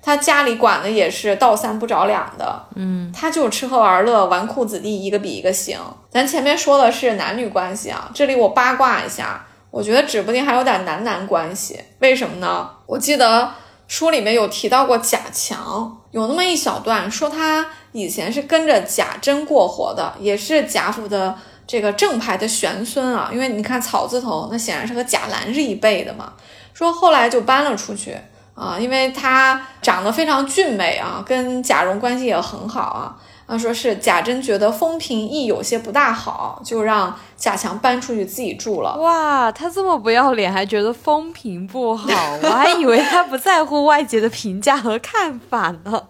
[0.00, 5.78] 他家里管的也是倒三不着两的，嗯，他就吃喝玩乐，纨绔子弟一个比一个行。
[6.08, 11.78] 咱前面说的是男女关系啊，这里我八卦一下，我觉得指不定还有点男男关系。
[11.98, 12.70] 为什么呢？
[12.86, 13.52] 我记得。
[13.88, 21.34] 书里面有提到过贾强，有那么一小段说他以前是跟着贾珍过活的，也是贾府的
[21.66, 23.30] 这个正牌的玄孙啊。
[23.32, 26.34] 因为你看草字头，那显然是和贾兰是一辈的嘛。
[26.74, 28.14] 说后来就搬了出去
[28.54, 33.16] 啊，因为他长得非常俊美啊，跟贾蓉关系也很好啊。
[33.48, 38.94] 啊，说是贾珍觉得风评亦有些不大好，就让贾强搬出去自己住了。
[38.98, 42.08] 哇，他这么不要脸，还觉得风评不好，
[42.42, 46.04] 我还以为他不在乎外界的评价和看法呢。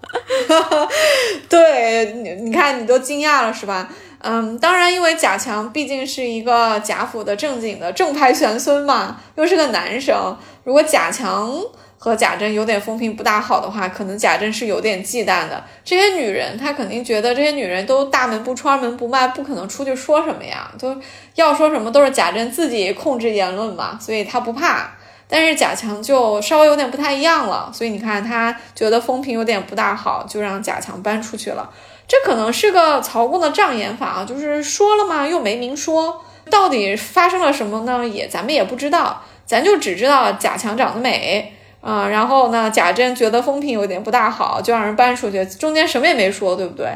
[1.49, 3.89] 对，你你看，你都惊讶了是吧？
[4.19, 11.55] 嗯，当然，因为贾强毕竟是一个贾府的正经的正派玄孙嘛，又是个男生，如果贾强。
[11.99, 15.63] 和贾珍有点风评不大好的话，可能贾珍是有点忌惮的。
[15.85, 20.97] 这些女人，她肯定觉得这些女人都大门不出二门不迈，不可能出去说什么呀，都
[21.35, 24.93] 要说什么都是贾珍自己控制言论嘛，所以她不怕。
[25.31, 31.69] 但是贾强就稍微有点不太一样了，所以你看他觉得风评有点不大好，就让贾强搬出去了。
[32.07, 38.09] 这可能是个曹公的障眼法啊，就是说了嘛，又没明说，到底发生了什么呢？
[38.09, 41.53] 也咱们也不知道，咱就只知道贾强长得美。
[41.81, 42.71] 啊，然后呢？
[42.71, 46.87] 贾珍觉得风评有点不大好，就让人搬出去，中间什么也没说，对不对？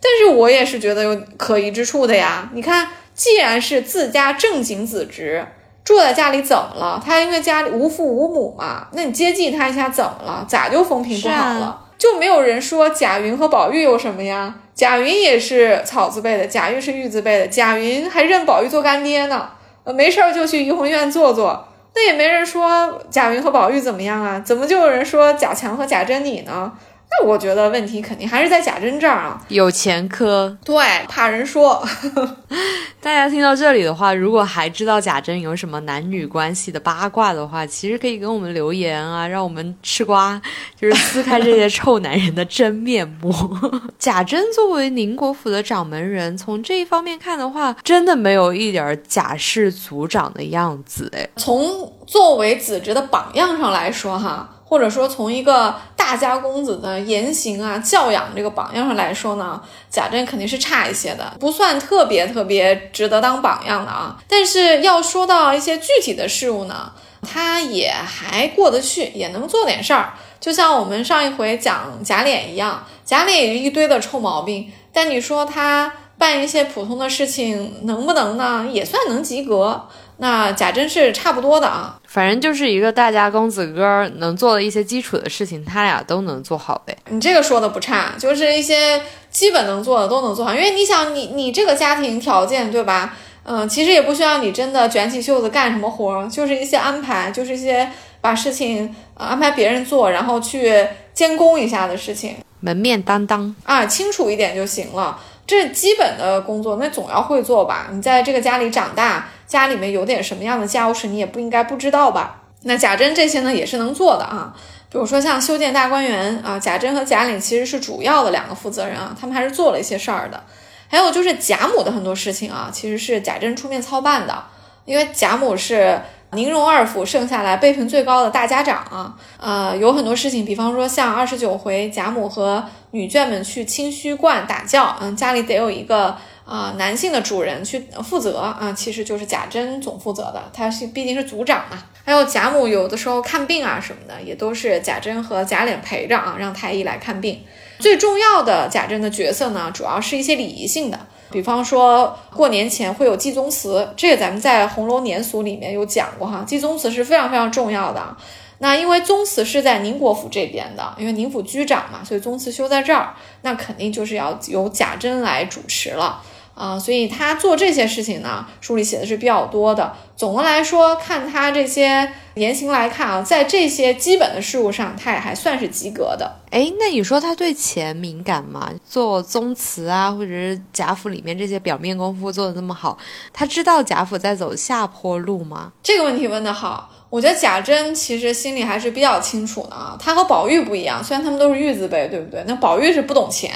[0.00, 2.48] 但是我也是觉得有可疑之处的呀。
[2.52, 5.44] 你看，既然是自家正经子侄
[5.84, 7.02] 住在家里，怎么了？
[7.04, 10.46] 他因为家里无父无母嘛，那你接济他一下怎么了？
[10.48, 11.86] 咋就风评不好了？
[11.98, 14.54] 就没有人说贾云和宝玉有什么呀？
[14.72, 19.50] 贾云也是草字辈的，贾玉是玉字辈的，贾云还认宝玉做干爹呢，
[19.82, 21.66] 呃，没事儿就去怡红院坐坐。
[21.94, 24.40] 那也没人说贾云和宝玉怎么样啊？
[24.40, 26.72] 怎么就有人说贾强和贾珍你呢？
[27.20, 30.56] 那我觉得问题肯定还是在贾珍这儿啊，有前科。
[30.64, 31.84] 对，怕人说。
[33.00, 40.40] 大家听到这里的话，如果还知道贾珍有什么男女关系的八卦的话，其实可以给我们留言啊，让我们吃瓜，
[40.78, 43.32] 就是撕开这些臭男人的真面目。
[43.98, 51.28] 贾珍作为宁国府的掌门人，从这一方面看的话，真的没有一点贾氏族长的样子哎。
[51.36, 54.48] 从作为子侄的榜样上来说，哈。
[54.68, 64.18] 或者说，从一个大家公子的言行啊、教养这个榜样上来说呢，贾珍肯定是差一些的，不算特别特别值得当榜样的啊。
[64.28, 70.12] 但是要说到一些具体的事物呢，他也还过得去，也能做点事儿。
[70.38, 78.66] 就像我们上一回讲贾琏一样，贾琏也一堆的臭毛病，但你说他办一些普通的事情能不能呢？
[78.70, 79.88] 也算能及格。
[80.18, 86.96] 那贾珍是差不多的啊，反正就是一个大家公子哥能做的一些基础的事情，他俩都能做好呗。
[87.10, 90.54] 你这个说的不差，就是一些基本能做的都能做好。
[90.54, 93.14] 因为你想，你你这个家庭条件对吧？
[93.44, 97.88] 嗯，其实也不需要你真的卷起袖子干什么活，就是一些安排，就是一些
[98.20, 105.18] 把事情安排别人做，然后去监工一下的事情，门面担当啊，清楚一点就行了。
[105.48, 107.88] 这基本的工作，那总要会做吧？
[107.90, 109.26] 你在这个家里长大。
[109.48, 112.42] 家里面有点什么样的家务事，你也不应该不知道吧？
[112.64, 114.54] 那贾珍这些呢，也是能做的啊。
[114.90, 120.38] 比如说像修建大观园啊，贾珍和贾琏其实是主要的两个负责人啊，他们还是做了一些事儿的。
[120.86, 124.44] 还有就是贾母的很多事情啊，其实是贾珍出面操办的，
[124.84, 125.98] 因为贾母是
[126.32, 136.14] 宁荣二府剩下来辈分最高的大家长啊，呃，有很多事情，比方说像二十九回贾母和女眷们去清虚观打醮，嗯，家里得有一个
[136.44, 141.78] 啊男性的主人去负责啊，其实就是贾珍总负责的，他是毕竟是族长嘛。
[142.04, 147.42] 还有贾母有的时候看病啊什么的，也都是贾珍和贾琏陪着啊，让太医来看病。
[147.78, 150.98] 最重要的贾珍的角色呢，主要是一些礼仪性的，
[151.30, 158.16] 比方说过年前会有祭宗祠，这个咱们在《红楼年俗》里面有讲过哈，祭宗祠是非常非常重要的。
[158.60, 166.20] 那因为宗祠是在宁国府这边的，因为宁府居长嘛，所以宗祠修在这儿，那肯定就是要由贾珍来主持了。
[166.58, 169.92] 啊，所以他做这些事情呢，书里写的是比较多的。
[170.16, 176.40] 总的来说，看他这些言行来看啊，在这些基本的事物上，他也还算是及格的。
[176.50, 178.72] 哎，那你说他对钱敏感吗？
[178.84, 182.98] 做宗祠啊，或者是贾府里面这些表面功夫做的那么好，
[183.32, 185.72] 他知道贾府在走下坡路吗？
[185.80, 189.96] 这个问题问得好，我觉得贾珍其实心里还是比较清楚的啊。
[190.00, 192.42] 他和宝玉不一样，虽然他们都是玉字辈，对不对？
[192.48, 193.52] 那宝玉是不懂钱。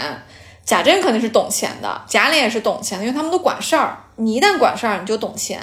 [0.64, 3.98] 贾珍肯定是懂钱的，贾琏也是懂钱的，因为他们都管事儿。
[4.16, 5.60] 你一旦管事儿，你就懂钱。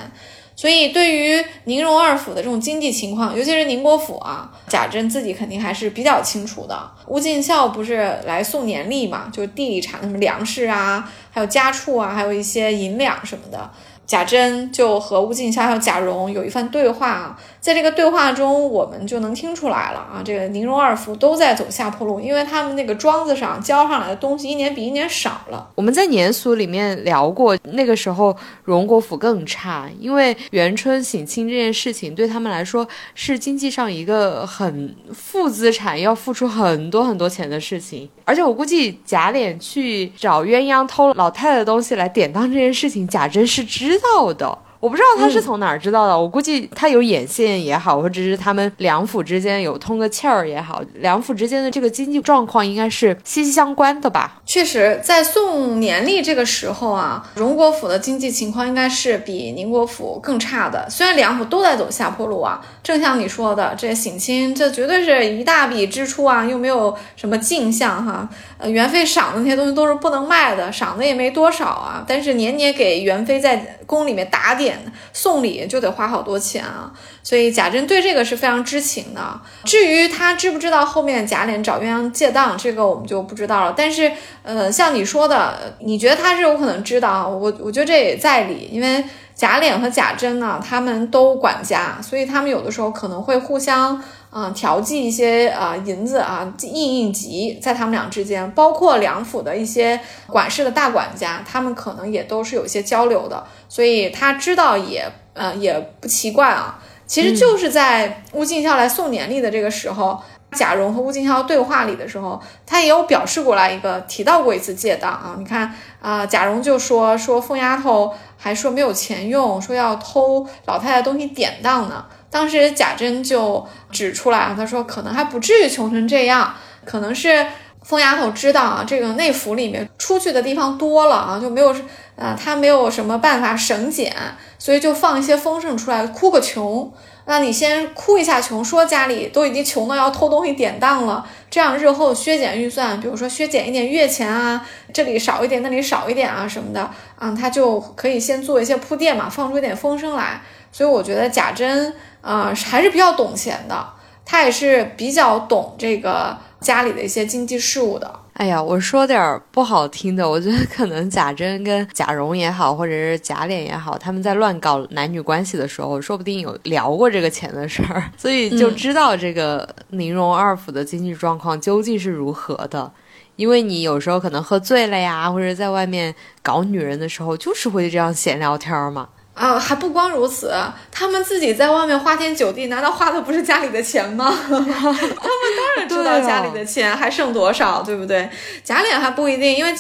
[0.56, 6.78] 所以对于宁荣二府的这种经济情况，尤其是宁国府啊，贾珍自己肯定还是比较清楚的。
[7.08, 13.72] 吴敬孝不是来送年例嘛，就是地里产什么粮食啊，还有家畜啊，还有一些银两什么的。
[14.06, 25.70] 贾珍就和吴敬孝还有贾蓉有一番对话，在这个对话中，我们就能听出来了啊，这个宁荣二府都在走下坡路，因为他们那个庄子上交上来的东西一年比一年少了。
[25.76, 38.10] 我们在年俗里面聊过，那个时候荣国府更差，因为元春省亲这件事情对他们来说是经济上一个很负资产，要付出很多很多钱的事情。
[38.24, 44.58] 而且我估计贾琏去找鸳鸯偷老太太的东西来典当这件事情，贾珍是知道的。
[44.80, 54.42] 我不知道他是从哪儿知道的，我估计他有眼线也好，或者是他们两府之间有通个气儿也好，两府之间的这个经济状况应该是息息相关的吧。
[54.46, 60.90] 确实，在宋年历这个时候啊，荣国府的经济情况应该是比宁国府更差的。
[60.90, 68.30] 虽然两府都在走下坡路啊，正像你说的，这省亲这绝对是一大笔支出啊，又没有什么进项哈。
[68.58, 72.06] 呃，元妃赏的那些东西都是不能卖的，赏的也没多少啊。
[72.08, 74.78] 但是年年给元妃在宫里面打点
[75.12, 76.94] 送礼，就得花好多钱啊。
[77.24, 79.42] 所以贾珍对这个是非常知情的。
[79.66, 83.74] 至于他知不知道后面贾琏找鸳鸯借当，这个我们就不知道了。
[83.76, 84.12] 但是，
[84.44, 87.28] 呃，像你说的，你觉得他是有可能知道？
[87.28, 94.00] 我我觉得这也在理，因为贾琏和贾珍呢，他们都管家，所以他们有的时候可能会互相。
[94.32, 105.04] 嗯，调剂一些啊银子啊应应急，在他们俩之间，包括两府的一些管事的大管家，他们可能也都是有一些交流的，所以他知道也
[105.34, 106.80] 呃也不奇怪啊。
[107.08, 110.22] 其实就是在乌敬孝来送年历的这个时候，
[110.52, 115.36] 贾蓉和乌敬孝对话里的时候，他也有表示过来一个提到过一次借当啊。
[115.40, 122.06] 你看啊，贾蓉就说说凤丫头还说没有钱用，说要偷老太太东西典当呢。
[122.32, 126.54] 当时贾珍就指出来啊，他说可能还不至于穷成这样，
[126.86, 127.46] 可能是
[127.84, 131.76] 疯丫头知道啊，这个内府里面出去的地方多了啊，就没有
[132.16, 134.14] 呃，他没有什么办法省俭，
[134.58, 136.92] 所以就放一些风声出来，哭个穷。
[137.26, 150.42] 那你先哭一下穷，说家里都已经穷到要偷东西典当了，这样日后削减预算，比如说削减一点月钱啊，这里少一点，那里少一点啊什么的，啊，他就可以先做一些铺垫嘛，放出一点风声来。
[150.72, 151.94] 所以我觉得贾珍。
[152.22, 153.94] 啊，还是比较懂钱的，
[154.26, 158.14] 他也是比较懂这个家里的一些经济事务的。
[158.34, 172.92] 哎呀，我说点不好听的，我觉得可能贾珍跟贾蓉也好，或者是贾琏也好，他们在乱搞男女关系的时候，说不定有聊过这个钱的事儿，所以就知道这个宁荣二府的经济状况究竟是如何的。
[173.38, 176.14] 因为你有时候可能喝醉了呀，或者在外面
[176.44, 179.08] 搞女人的时候，就是会这样闲聊天嘛。
[179.40, 180.54] 啊，还不光如此，
[180.92, 184.26] 他们自己在外面花天酒地，难道花的不是家里的钱吗？
[184.38, 188.30] 他们当然知道家里的钱还剩多少，对不对？
[188.66, 189.74] 贾琏还不一定，因为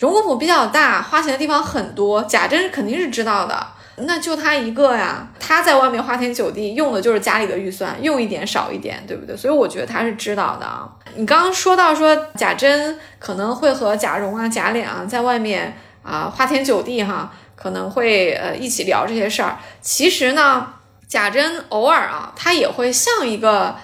[0.00, 3.64] 荣国府比较大，花钱的地方很多，贾珍肯定是知道的。
[3.98, 9.36] 那就他一个呀，他在外面花天酒地，用的就是家里的预算，用一点少一点，对不对？
[9.36, 10.88] 所以我觉得他是知道的啊。
[11.14, 17.32] 你刚刚说到说贾珍可能会和贾蓉啊、贾琏啊在外面啊花天酒地哈。
[17.54, 19.58] 可能会呃一起聊这些事儿。
[19.80, 20.66] 其实呢，
[21.08, 23.74] 贾珍偶尔啊，他也会像一个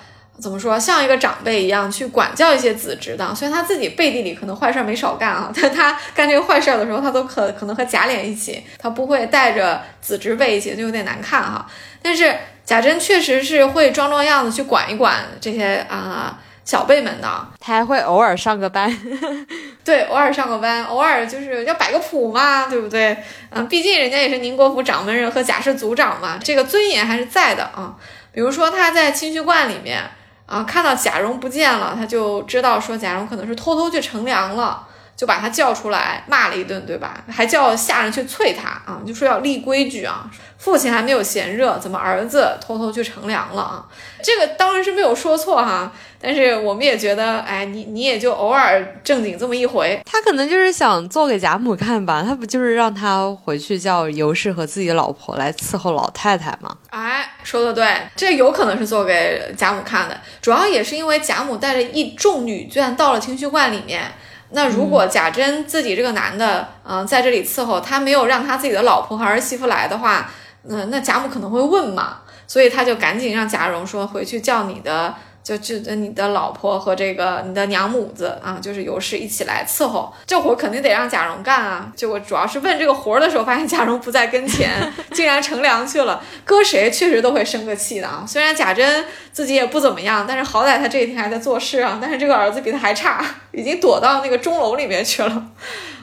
[0.41, 3.35] 怎么说，像一个长辈一样去管教一些子侄的。
[3.35, 11.67] 虽然他自己背地里可能坏事没少干啊，但他干这个坏事的时候，他都可可能和贾琏一起，他不会带着子侄辈一起，就有点难看哈。
[12.03, 16.39] 但是贾珍确实是会装装样子去管一管这些啊
[16.71, 18.89] 小辈们的，他还会偶尔上个班，
[19.85, 23.17] 对，偶尔上个班，偶尔就是要摆个谱嘛，对不对？
[23.51, 27.97] 嗯，毕竟人家也是宁国府掌门人和贾氏族长嘛，这个尊严还是在的啊。
[28.31, 30.01] 比如说他在清虚观里面
[30.47, 34.87] 啊，看到贾蓉不见了，他就知道说贾蓉可能是偷偷去乘凉了，
[35.21, 37.23] 就把他叫出来骂了一顿，对吧？
[37.29, 40.31] 还叫下人去催他啊，就说要立规矩啊。
[40.57, 43.85] 父亲还没有闲热，怎么儿子偷偷去乘凉了啊？
[44.23, 52.23] 这个当然是没有说错哈，但是我们也觉得，哎，你你也就偶尔正经这么一回，他可能就是想做给贾母看吧？
[52.27, 56.75] 他不就是让他回去叫尤氏和自己老婆来伺候老太太吗？
[56.89, 64.11] 哎，说的对，这有可能是做给贾母看的，主要也是因为贾母带着一众女眷到了清虚观里面。
[64.53, 70.31] 那如果贾珍自己这个男的，嗯，在这里伺候，他没有让他自己的老婆和儿媳妇来的话。
[70.69, 80.13] 嗯，那贾母可能会问嘛，所以他就赶紧让贾蓉说回去叫你的，就就你的老婆和这个你的娘母子啊，就是尤氏一起来伺候。
[80.27, 81.91] 这活肯定得让贾蓉干啊。
[81.97, 84.71] 就我主要是问这个活的时候，发现贾蓉不在跟前，
[85.13, 86.23] 竟然乘凉去了。
[86.45, 88.25] 搁谁确实都会生个气的啊。
[88.27, 91.99] 虽然贾珍自己也不怎么样，但是好歹他这一天还在做事啊。
[92.01, 95.47] 但是这个儿子比他还差，已经躲到那个钟楼里面去了。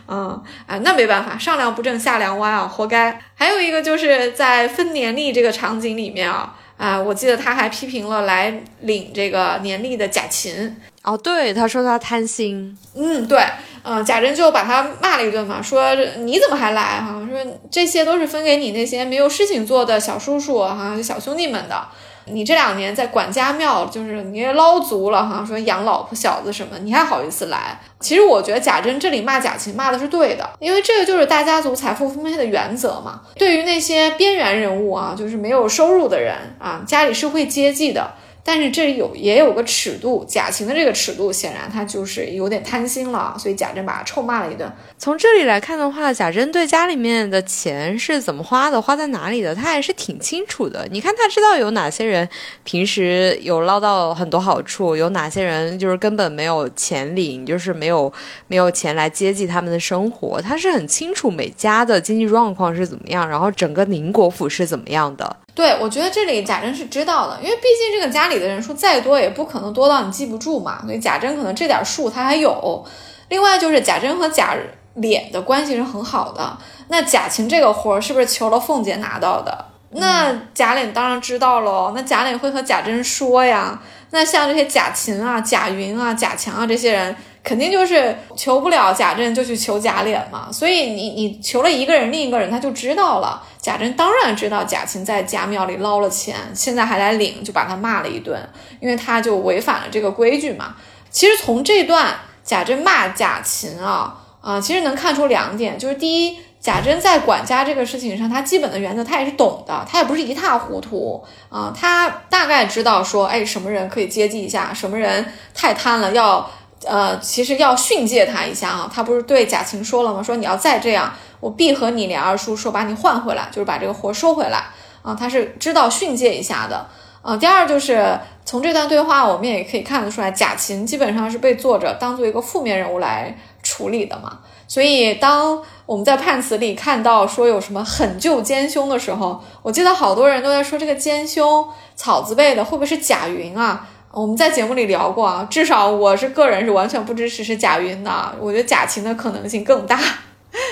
[0.09, 3.19] 嗯，啊，那没办法，上梁不正下梁歪啊，活该。
[3.35, 10.75] 还有一个就是在分年历这个场景里面啊，啊，我记得他还批评了来领这个年历的贾琴。
[11.03, 12.77] 哦，对，他说他贪心。
[12.95, 13.43] 嗯，对，
[13.83, 17.19] 嗯，贾珍就把他骂了一顿嘛，说你怎么还来哈？
[17.29, 21.87] 说这些都是分给你那些没有事情做的小叔叔哈、小兄弟们的。
[22.29, 27.79] 你这两年在管家庙，就是你也捞足了哈，说养老婆小子什么，你还好意思来？
[27.99, 33.21] 其实我觉得贾珍这里骂贾琴骂的是对的，因为这个就是大家族财富分配的原则嘛。
[33.35, 38.11] 对于那些边缘人物啊，就是没有收入的人啊，家里是会接济的。
[38.47, 44.71] 但是这有也有个尺度，贾琴的这个尺度显然他就是有点贪心了，所以贾珍把他臭骂了一顿。
[44.97, 50.87] 从这里来看的话，贾珍对家里面的钱是怎么花的，花在哪里的，他还是挺清楚的。
[50.89, 52.25] 你看他知道有哪些人
[52.63, 58.11] 平时有捞到很多好处，有哪些人就是根本没有钱领，就是没有
[58.47, 65.35] 没有钱来接济他们的生活，他是很清楚每家的经济状况是怎么样，然后整个宁国府是怎么样的。
[65.57, 70.83] 对，我觉得这里贾珍是知道的，因为毕竟这个家里的人数再多，也不可能多到你记不住嘛。
[70.85, 72.85] 所以贾珍可能这点数他还有。
[73.29, 74.55] 另外就是贾珍和贾
[74.97, 76.55] 琏的关系是很好的。
[76.89, 79.65] 那贾琴这个活儿是不是求了凤姐拿到的？
[79.93, 81.91] 那贾琏当然知道喽。
[81.95, 83.81] 那贾琏会和贾珍说呀。
[84.11, 87.15] 那像这些贾琴啊、贾云啊、贾强啊这些人。
[87.43, 90.49] 肯定就是求不了贾珍，就去求贾琏嘛。
[90.51, 93.41] 所以你你求了一个人，另一个人他就知道了。
[93.67, 98.41] 贾珍当然知道贾琴在家庙里捞了钱，现在还来领，就把他骂了一顿，
[98.79, 100.77] 因为他就违反了这个规矩嘛。
[101.09, 102.15] 其实从这段
[102.45, 116.49] 贾珍骂贾琴啊啊，其实能看出两点，就是第一，贾珍在管家这个事情上，他基本的原则他也是懂的，他也不是一塌糊涂啊，他大概知道说，哎，什么人可以接济一下，什么人太贪了要。
[116.87, 120.23] 呃，其实要训诫他一下啊，他不是对贾琴说了吗？
[120.23, 124.63] 说你要再这样，我必和你连二叔说把你换回来，就是把这个活收回来
[125.01, 125.13] 啊。
[125.13, 126.87] 他是知道训诫一下的
[127.21, 127.35] 啊。
[127.35, 134.39] 第二就是从这段对话，我们也可以看得出来，贾琴基本上是被作者当做一个负面人物来处理的嘛。
[134.69, 141.65] 所以当我们在判词里看到说有什么狠救奸凶的时候，我记得好多人都在说这个奸凶
[141.95, 143.87] 草字辈的会不会是贾云啊？
[144.11, 149.99] 我们在节目里聊过啊，至少我是个人是完全不支持是贾云的，我觉得贾琴的可能性更大。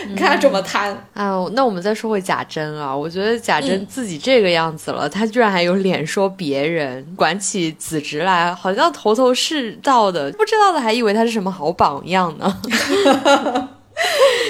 [0.08, 1.46] 你看他这么贪啊！
[1.52, 12.58] 那我们再说回贾珍啊，我觉得贾珍自己这个样子了，他居然还有脸说别人，管起子侄来好像头头是道的，不知道的还以为他是什么好榜样呢。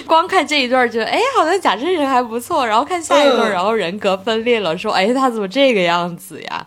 [0.07, 6.65] 光看这一段觉得哎，好像贾珍人还不错，然后看下一段，然后人格分裂了，说哎，他怎么这个样子呀？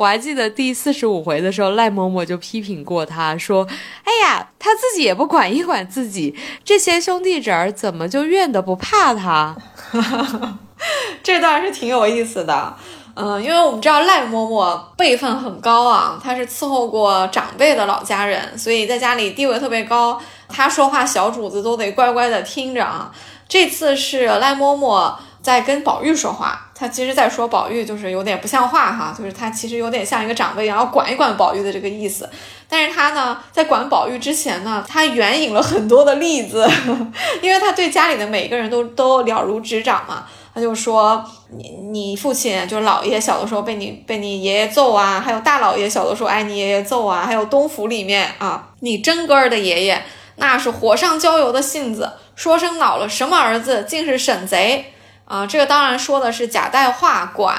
[0.00, 3.68] 我还记得第四十五回的时候，赖嬷嬷就批评过他，说
[4.02, 6.34] ：“哎呀，他自己也不管一管自己，
[6.64, 9.54] 这些兄弟侄儿怎么就怨的不怕他？”
[11.22, 12.74] 这段是挺有意思的，
[13.14, 23.12] 嗯，因为我们知道赖嬷嬷辈分很高啊，她是伺候过长辈的老家人，所以在家里地位特别高，她说话小主子都得乖乖的听着啊。
[23.46, 25.12] 这次是赖嬷嬷。
[25.42, 26.66] 在跟宝玉说话。
[26.74, 32.26] 他其实在说宝玉就是有点不像话哈，就是他其实有点像一个长辈一样要管一管宝玉的这个意思。
[32.66, 36.66] 但是他呢，在管宝玉之前呢，他援引了很多的例子，
[37.42, 40.24] 因为他对家里的每个人都都了如指掌嘛。
[40.54, 50.02] 他就说你你父亲就是老爷小的时候被你被你爷爷揍啊，还有大老爷小的时候挨你爷爷揍啊，还有东府里面啊，你真哥儿的爷爷
[50.36, 54.92] 那是火上浇油的性子，说声恼了什么儿子竟是沈贼
[55.30, 55.46] 啊！
[55.46, 57.56] 这个当然说的是贾代化管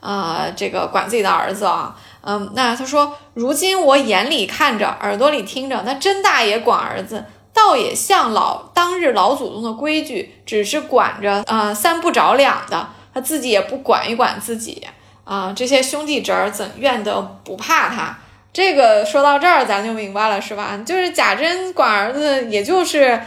[0.00, 7.24] 啊，这个管自己的儿子啊，嗯，那他说如今我眼里看着，耳朵里听着，那甄大爷管儿子。
[7.54, 14.82] 倒也像老当日老祖宗的规矩，只是管着呃三不着两的，他自己也不管一管自己
[15.24, 15.52] 啊。
[15.54, 18.18] 这些兄弟侄儿怎怨得不怕他？
[18.54, 20.78] 这个说到这儿，咱就明白了，是吧？
[20.84, 23.20] 就是贾珍管儿子，也就是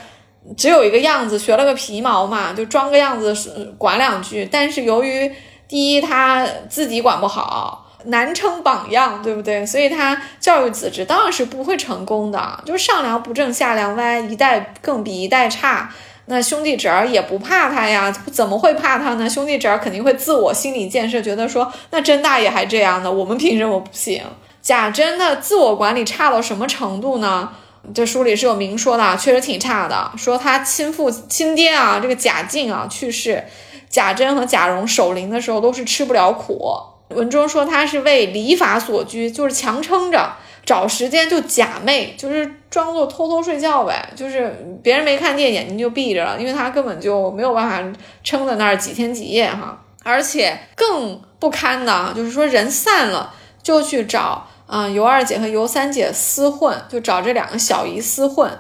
[0.58, 3.34] 只有一个样子，学了个皮毛嘛，就装个样子
[3.78, 4.48] 管两句。
[4.52, 5.32] 但是由于
[5.68, 7.82] 第一他自己管不好。
[8.08, 9.66] 难称榜样，对不对？
[9.66, 15.92] 所以他教育子侄当然是不会成功的，就是上梁不正下梁歪，一代更比一代差。
[16.26, 19.28] 那兄弟侄儿也不怕他呀，怎么会怕他呢？
[19.28, 24.22] 兄弟侄儿肯定会自我心理建设，觉得说那甄大爷还这样呢，我们凭什么不行？
[24.62, 27.50] 贾珍的自我管理差到什么程度呢？
[27.94, 30.12] 这书里是有明说的，确实挺差的。
[30.18, 33.44] 说他亲父亲爹啊，这个贾敬啊去世，
[33.90, 36.72] 贾珍和贾蓉守灵的时候都是吃不了苦。
[37.10, 40.34] 文中说他是为礼法所拘，就是强撑着
[40.66, 49.80] 找时间就假寐，就是装作偷偷睡觉呗，就是别人没看见眼睛就闭着了，因为他根本就没有办法撑在那儿几天几夜哈。
[50.04, 53.34] 而且更不堪的，就是说人散了
[53.64, 58.52] 就去找啊尤二姐和尤三姐厮混，就找这两个小姨厮混。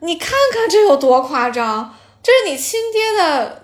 [0.00, 3.62] 你看看这有多夸张，这是你亲爹的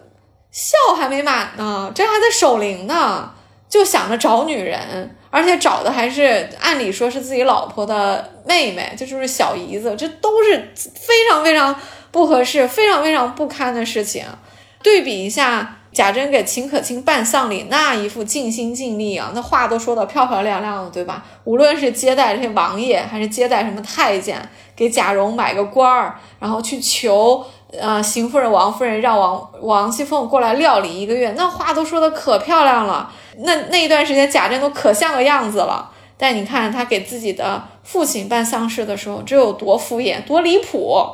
[0.50, 3.30] 孝还没满呢，这还在守灵呢。
[3.66, 11.74] 就想着找女人，而且找的还是按理说是自己老婆的妹妹，这就是小姨子，这都是非常非常
[12.12, 14.24] 不合适、非常非常不堪的事情。
[14.80, 21.24] 对比一下贾珍给秦可卿办丧礼那一副尽心尽力啊，那话都说的漂漂亮亮的，对吧？
[21.44, 27.42] 无论是接待这些王爷，还是接待什么太监，给贾蓉买个官儿，然后去求。
[27.76, 33.10] 呃，邢夫人、王夫人让王王熙凤过来料理一个月，那话都说的可漂亮了。
[33.38, 35.90] 那那一段时间，贾珍都可像个样子了。
[36.16, 41.04] 但你看他给自己的父亲办丧事的时候，这有多敷衍，多离谱，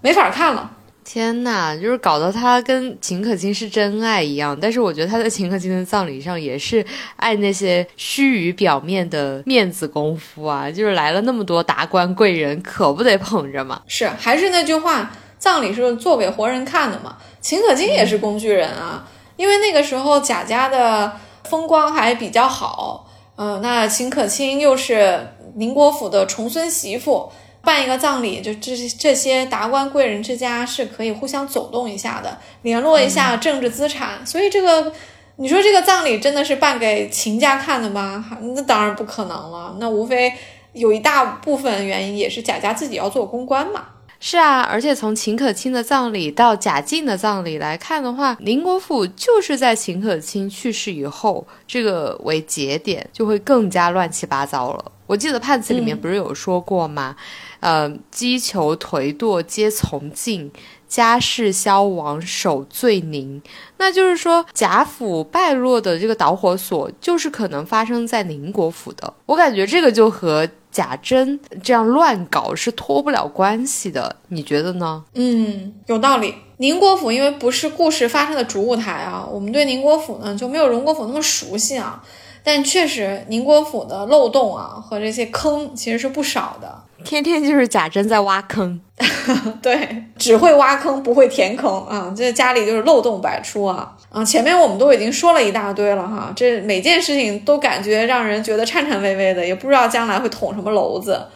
[0.00, 0.72] 没法看了。
[1.04, 4.58] 天呐，就是搞得他跟秦可卿是真爱一样。
[4.60, 6.84] 但是我觉得他在秦可卿的葬礼上也是
[7.16, 13.82] 爱那些虚臾表面的面子功夫啊，就是来了那么多达官贵人，可不得捧着嘛。
[13.86, 15.10] 是，还是那句话。
[15.38, 17.16] 葬礼是做给活人看的嘛？
[17.40, 21.10] 秦可卿也是工具人啊，因为那个时候贾家的
[21.44, 27.32] 风光还比较好，嗯，那秦可卿又是宁国府的重孙媳妇，
[27.62, 34.92] 办一个葬礼，就这这些达官贵人之家是可以互相走动一下的，联络一下政治资产，所以这个
[35.36, 38.24] 你说这个葬礼真的是办给秦家看的吗？
[38.54, 40.32] 那当然不可能了，那无非
[40.72, 43.84] 有一大部分原因也是贾家自己要做公关嘛。
[44.22, 54.92] 是啊，而且从秦可卿的葬礼到贾敬的葬礼来看的话，宁国府就是在秦可卿去世以后这个为节点，就会更加乱七八糟了。
[55.06, 57.16] 我记得判词里面不是有说过吗？
[57.60, 60.52] 呃，击球颓堕皆从敬，
[60.86, 63.40] 家事消亡守罪宁。
[63.78, 69.14] 那就是说贾府败落的这个导火索，就是可能发生在宁国府的。
[69.24, 70.46] 我感觉这个就和。
[70.70, 75.04] 贾珍这样乱搞是脱不了关系的，你觉得呢？
[75.14, 76.34] 嗯，有道理。
[76.58, 82.04] 宁国府因为不是故事发生的主舞台啊，我们对宁国府呢就没有荣国府那么熟悉啊。
[82.42, 86.82] 但确实，宁国府的漏洞啊和这些坑其实是不少的。
[87.02, 88.78] 天天就是贾珍在挖坑，
[89.62, 92.12] 对，只会挖坑不会填坑啊！
[92.14, 93.96] 这家里就是漏洞百出啊！
[94.10, 101.26] 啊，前面我们都已经说了一大堆了哈，这每件事情都感觉让人觉得颤颤巍巍的，也不知道将来会捅什么娄子。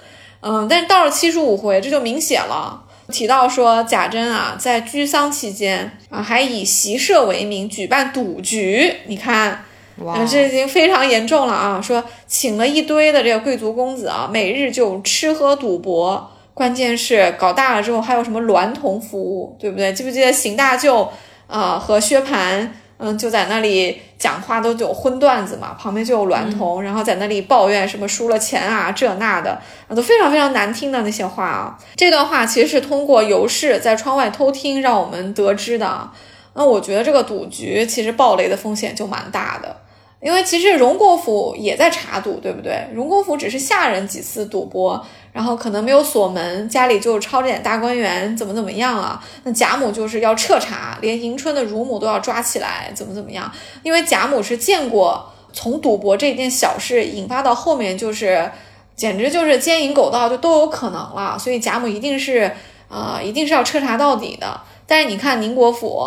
[0.40, 9.64] 嗯，但是到了七十五回，这就明显了，提到说贾珍啊，在居丧期间啊，还以习社为名举办赌局，你看。
[9.98, 11.80] 哇，这已经非常严重了啊！
[11.80, 19.92] 说请了一堆的这个贵族公子啊，每日就吃喝赌博，关键是搞大了之后还有什么娈童服务，对不对？
[19.92, 21.08] 记不记得邢大舅
[21.46, 22.68] 啊和薛蟠，
[22.98, 29.60] 嗯，就在那里讲话都有荤段子嘛，旁边就有娈童，然后在那里抱怨什么输了钱啊这那的，
[29.94, 31.78] 都非常非常难听的那些话啊。
[31.94, 36.12] 这段话其实是通过尤氏在窗外偷听让我们得知的啊。
[36.56, 39.76] 那我觉得这个赌局其实暴雷的风险就蛮大的。
[40.24, 42.88] 因为其实荣国府也在查赌，对不对？
[42.94, 45.04] 荣国府只是下人几次赌博，
[45.34, 49.22] 然后可能没有锁门，家里就抄着点大观园，怎么怎么样啊？
[49.42, 53.52] 那贾母就是要彻查，连迎春的乳母都要抓起来，怎么怎么样？
[53.82, 58.50] 因为贾母是见过从赌博这件小事引发到后面就是，
[58.96, 62.50] 简直就是奸淫狗盗就都有可能了，所以贾母一定是
[62.88, 64.58] 啊，一定是要彻查到底的。
[64.86, 66.02] 但是你看宁国府。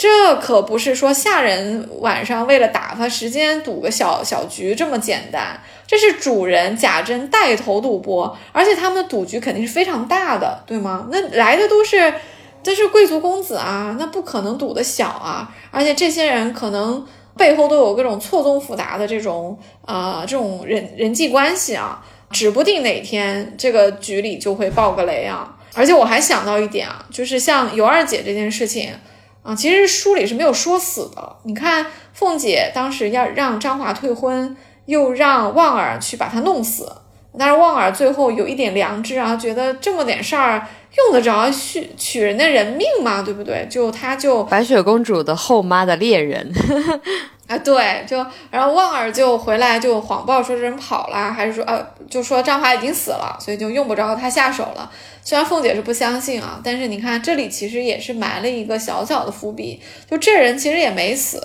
[0.00, 11.06] 这可不是说下人晚上为了打发时间赌个小小局这么简单，这是主人贾珍带头赌博，而且他们的赌局肯定是非常大的，对吗？
[11.12, 12.14] 那来的都是，
[12.62, 25.58] 这是贵族公子啊，那不可能赌的小啊，而且这些人可能背后都有各种错综复杂的这种呃这种人人际关系啊，指不定哪天这个局里就会爆个雷啊。
[25.74, 28.94] 而且我还想到一点啊，就是像尤二姐这件事情。
[29.42, 31.36] 啊，其实书里是没有说死的。
[31.44, 36.92] 你看，凤姐当时要让张华退婚，又让旺儿去把他弄死，
[37.38, 40.66] 但是旺儿最后有一点良知啊，觉得这么点事儿
[40.96, 43.22] 用得着去取人的人命吗？
[43.22, 43.66] 对不对？
[43.70, 46.52] 就他就白雪公主的后妈的猎人。
[47.50, 54.88] 啊，对，就然后旺儿就回来就谎报说这人跑了，还是说呃，就说张华已经死了，所以就用不着他下手了。
[55.24, 61.44] 虽然凤姐是不相信啊，但是你看这里其实也是埋了一个小小的伏笔，就这人其实也没死，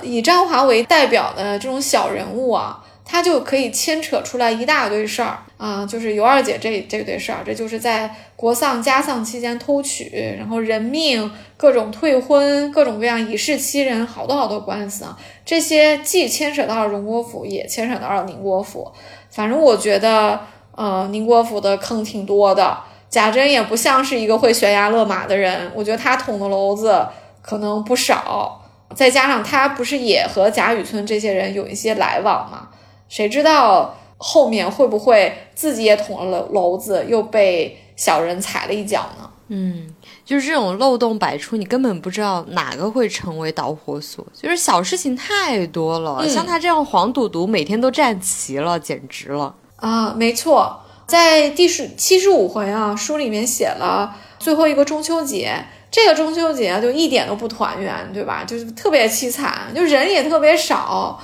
[0.00, 2.82] 以张华为代表的这种小人物啊。
[3.04, 15.18] 他就可以牵扯出来一大堆事儿啊，就是尤二姐这这堆事儿，这就是在国丧家丧期间偷取，然后人命，各种退婚，各种各样以势欺人，好多好多官司啊。
[15.44, 18.90] 这些既牵扯到了荣国府，也牵扯到了宁国府。
[19.30, 20.40] 反正我觉得，
[20.74, 22.78] 呃，宁国府的坑挺多的。
[23.10, 27.06] 贾珍也不像是一个会悬崖勒马的人，我觉得他捅的娄子
[27.42, 28.58] 可能不少。
[28.94, 32.68] 再加上他不是也和贾雨村这些人有一些来往吗？
[33.12, 39.28] 谁知道后面会不会自己也捅了篓子，又被小人踩了一脚呢？
[39.48, 39.94] 嗯，
[40.24, 44.26] 就是这种漏洞百出，你根本不知道哪个会成为导火索。
[44.32, 50.14] 就是小事情太多了，像他这样黄赌毒每天都站齐了，简直了啊！
[50.16, 58.42] 没错，在第十七十五回啊，书里面写了最后一个中秋节，这个中秋节就一点都不团圆，对吧？
[58.42, 61.20] 就是特别凄惨，就人也特别少。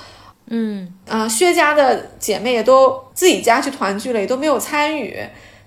[0.49, 5.17] 嗯啊，薛家的姐妹也都自己家去团聚了，也都没有参与，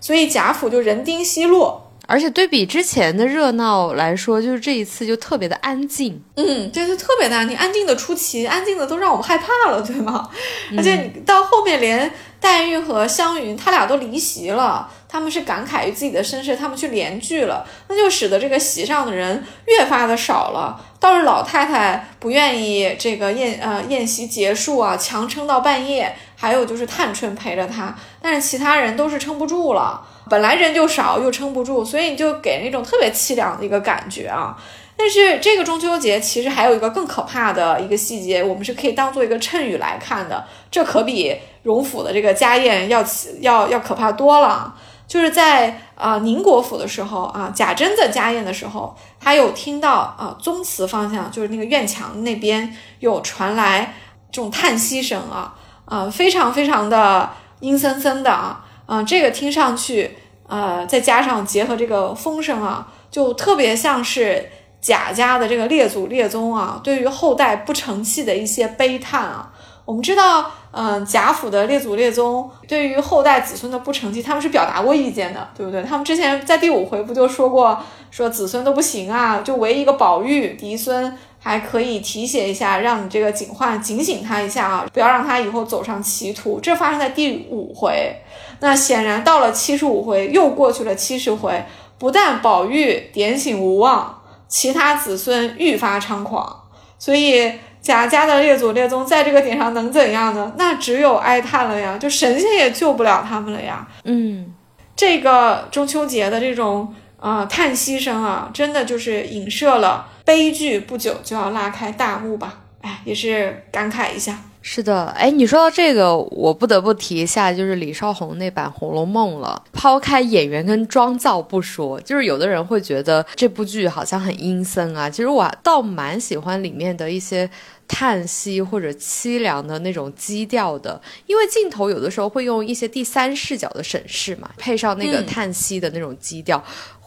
[0.00, 1.88] 所以贾府就人丁稀落。
[2.08, 6.20] 而且对比之前的热闹来说，就是这一次就特别的安静。
[6.34, 10.28] 嗯，就是特别的安静，安静的出奇，安静的都让我们害怕了，对吗？
[10.76, 14.90] 而且你到后面连黛玉和湘云他俩都离席了。
[15.12, 20.82] 他们是感慨于自己的身世，他们去联聚了，那就使得这个席上的人越发的少了。
[20.98, 26.16] 倒是老太太不愿意这个宴呃宴席结束啊，强撑到半夜。
[26.34, 30.04] 还有就是探春陪着她，但是其他人都是撑不住了。
[30.28, 34.56] 本来人就少，又撑不住，所以你就给人一种特别凄凉的一个感觉啊。
[34.96, 40.44] 但是这个中秋节其实还有一个更可怕的一个细节，我们是可以当做一个衬语来看的。
[40.68, 43.04] 这可比荣府的这个家宴要
[43.40, 44.74] 要要可怕多了。
[45.12, 53.92] 就是在啊宁国府的时候啊，贾珍在家宴的时候，他有听到啊宗祠方向，就是那个院墙那边有传来
[54.30, 55.54] 这种叹息声啊
[55.84, 57.28] 啊，非常非常的
[57.60, 60.16] 阴森森的啊啊，这个听上去
[60.48, 64.48] 呃，再加上结合这个风声啊，就特别像是
[64.80, 69.52] 贾家的这个列祖列宗啊，对于后代不成器的一些悲叹啊。
[69.84, 75.82] 我们知道，嗯，贾府的列祖列宗对于后代子孙的不成器，他们是表达过意见的，对不对？
[75.82, 77.78] 他们之前在第五回不就说过，
[78.10, 86.58] 说子孙都不行啊，就唯一一个宝玉嫡孙还可以提携一下，让你这个警幻警醒他一下啊，不要让他以后走上歧途。
[86.58, 88.16] 这发生在第五回，
[88.60, 91.62] 那显然到了七十五回，又过去了七十回，
[91.98, 96.62] 不但宝玉点醒无望，其他子孙愈发猖狂，
[96.98, 97.52] 所以。
[97.82, 100.52] 贾家的列祖列宗在这个点上能怎样呢？
[100.56, 103.86] 那只有哀叹了呀，就神仙也救不了他们了呀。
[104.04, 104.54] 嗯，
[104.94, 112.60] 这个中秋节的这种啊叹息声啊，真的就是影射了悲剧不久就要拉开大幕吧？
[112.82, 114.38] 哎，也是感慨一下。
[114.64, 119.60] 是的，哎，你说到这个，我不得不提一下，就是李少红那版《红楼梦》了。
[119.72, 125.10] 抛开演员跟妆造不说，就是有的人会觉得这部剧好像很阴森啊。
[125.10, 127.50] 其实我倒蛮喜欢里面的一些
[127.88, 136.62] 叹息或者凄凉的那种基调的，因为镜头有的时候会用一些第三视角的审视嘛，配上那个叹息的那种基调。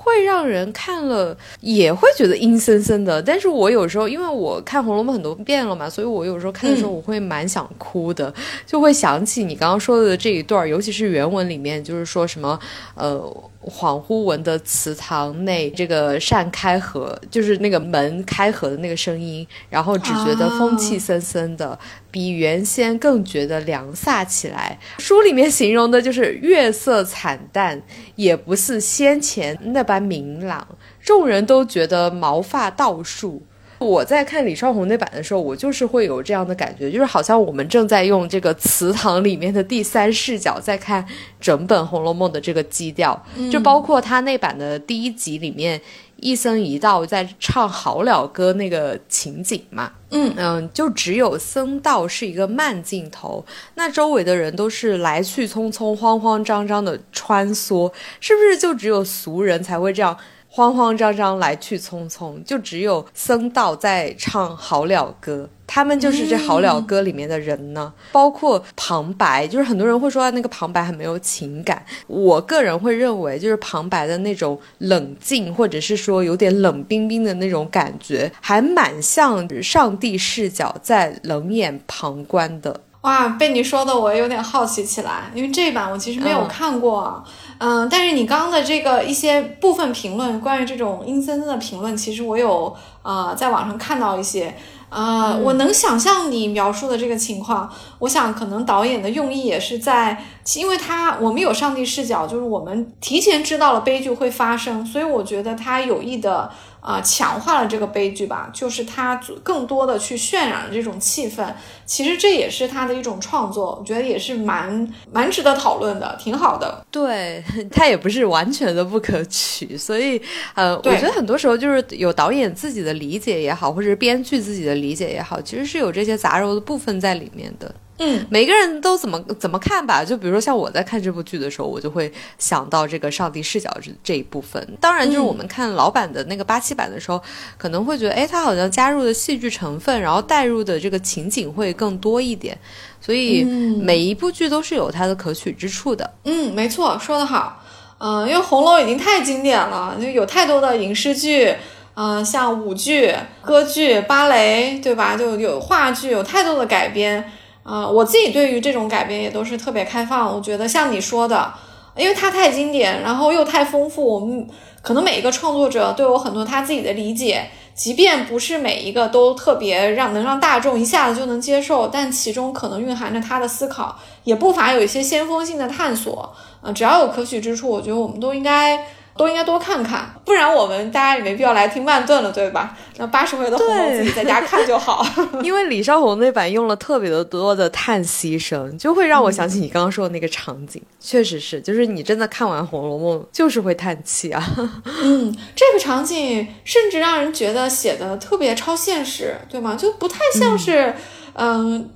[0.05, 3.21] 会让人看了也会觉得阴森森的。
[3.21, 8.33] 但是我有时候因为我看《红楼梦》很多遍了嘛，所以我有时候看的时候我会蛮想哭的，
[8.65, 12.59] 就会想起你刚刚说的这一段，尤其是原文里面，就是说什么
[12.93, 13.49] 呃。
[13.65, 21.75] 恍惚闻得祠堂内这个扇开合，就是那个门开合的那个声音，然后只觉得风气森森的，
[22.15, 24.79] 比原先更觉得凉飒起来。
[24.99, 27.81] 书里面形容的就是月色惨淡，
[28.15, 30.65] 也不似先前那般明朗，
[31.01, 33.43] 众人都觉得毛发倒竖。
[33.79, 41.05] 我在看李少红那版的时候，我就是会有这样的感觉，就是好像我们正在用这个祠堂里面的第三视角在看
[41.41, 45.79] 整本《红楼梦》的这个基调，就包括他那版的第一集里面
[46.17, 50.33] 一僧一道在唱《好了歌》那个情景嘛，嗯。
[50.37, 53.45] 嗯，就只有僧道是一个慢镜头，
[53.75, 60.17] 那周围的人都是来去匆匆、慌慌张张的穿梭，是不是就只有俗人才会这样？
[60.47, 67.93] 慌慌张张来去匆匆，就只有僧道在唱好了歌，他们就是这好了歌里面的人呢。
[68.11, 71.85] 包括旁白，就是很多人会说那个旁白很没有情感。
[72.07, 82.81] 我个人会认为，就是旁白的那种冷静，或者是说有点冷冰冰的那种感觉，还蛮像上帝视角在冷眼旁观的。
[83.01, 87.23] 哇，被你说的我有点好奇起来，因为这一版我其实没有看过，
[87.59, 94.55] 嗯，但是你刚刚的这个一些部分评论，关于这种阴森森的评论，其实我有呃在网上看到一些，
[94.89, 97.69] 呃，我能想象你描述的这个情况，
[97.99, 100.23] 我想可能导演的用意也是在，
[100.55, 106.51] 因为他我们有上帝视角，就是我们提前知道了悲剧会发生，所以我觉得他有意的。
[106.85, 111.43] 啊，强化了这个悲剧吧，就是他更多的去渲染了这种气氛。
[111.83, 116.85] 其实这也是他的一种创作，我觉得也是蛮蛮值得讨论的，挺好的。
[116.91, 120.21] 对 他也不是完全的不可取，所以
[120.53, 127.73] 呃，我觉得很多时候就是有导演自己的理解也好，或者是编剧自己的理解也好，其实是有这些杂糅的部分在里面的。
[127.97, 130.03] 嗯，每个人都怎么怎么看吧？
[130.03, 134.61] 就比如说像我在看这部剧的时候，我就会想到这个上帝视角这这一部分。
[134.81, 137.21] 当然，就是我们看老版的那个八七版的时候，
[137.57, 142.57] 可能会觉得，哎，它好像加入的戏剧成分，然后带入的这个情景会更多一点。
[142.99, 146.11] 所以每一部剧都是有它的可取之处的。
[146.25, 147.63] 嗯，没错，说得好。
[147.97, 151.55] 嗯，因为红楼已经太经典了，就有太多的影视剧，
[151.93, 155.15] 嗯，像舞剧、歌剧、芭蕾，对吧？
[155.15, 157.31] 就有话剧，有太多的改编。
[157.65, 160.33] 啊，我自己对于这种改编也都是特别开放。
[160.33, 161.51] 我觉得像你说的，
[161.97, 164.47] 因为它太经典，然后又太丰富，我们
[164.83, 176.31] 可能每一个创作者都有很多他自己的理解，即便不是每一个都特别让能让大众一下子就能接受，但其中可能蕴含着他的思考，也不乏有一些先锋性的探索。
[176.61, 178.85] 嗯，只要有可取之处，我觉得我们都应该。
[179.17, 182.75] 都应该多看看，不然我们大家也没必要来听慢炖了，对吧？
[182.97, 185.05] 那八十回的红楼自己在家看就好。
[185.41, 190.81] 因为李少红那版用了特别的多的叹息声，就会让我想起你刚刚说的那个场景。
[190.99, 194.43] 确实是，就是你真的看完《红楼梦》就是会叹气啊。
[195.03, 199.75] 嗯，这个场景甚至让人觉得写的特别超现实，对吗？
[199.75, 200.93] 就不太像是，
[201.33, 201.89] 嗯。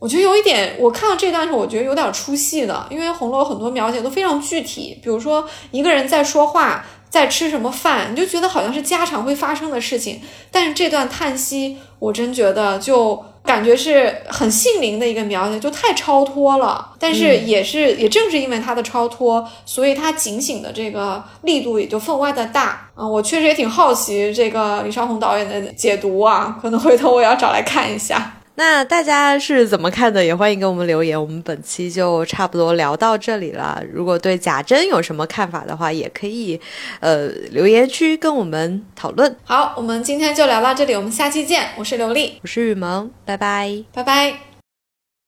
[0.00, 10.22] 我觉得有一点，我看到这段时候，我觉得有点出戏的，因为红楼很多描写都非常具体，比如说一个人在说话，在吃什么饭，你就觉得好像是家常会发生的事情。
[10.50, 16.94] 但是这段叹息，我真觉得就感觉是很性灵的一个描写，就太超脱了。
[16.98, 23.06] 但是也是，也正是因为它的超脱，所以它警醒的这个力度也就分外的大啊。
[23.06, 28.38] 我确实也挺好奇这个李少红导演的解读啊，可能回头我要找来看一下。
[28.60, 30.22] 那大家是怎么看的？
[30.22, 31.18] 也欢迎给我们留言。
[31.18, 33.82] 我们本期就差不多聊到这里了。
[33.90, 36.60] 如果对贾珍有什么看法的话，也可以，
[37.00, 39.34] 呃，留言区跟我们讨论。
[39.44, 41.68] 好，我们今天就聊到这里，我们下期见。
[41.78, 44.49] 我是刘丽，我是雨萌，拜拜，拜拜。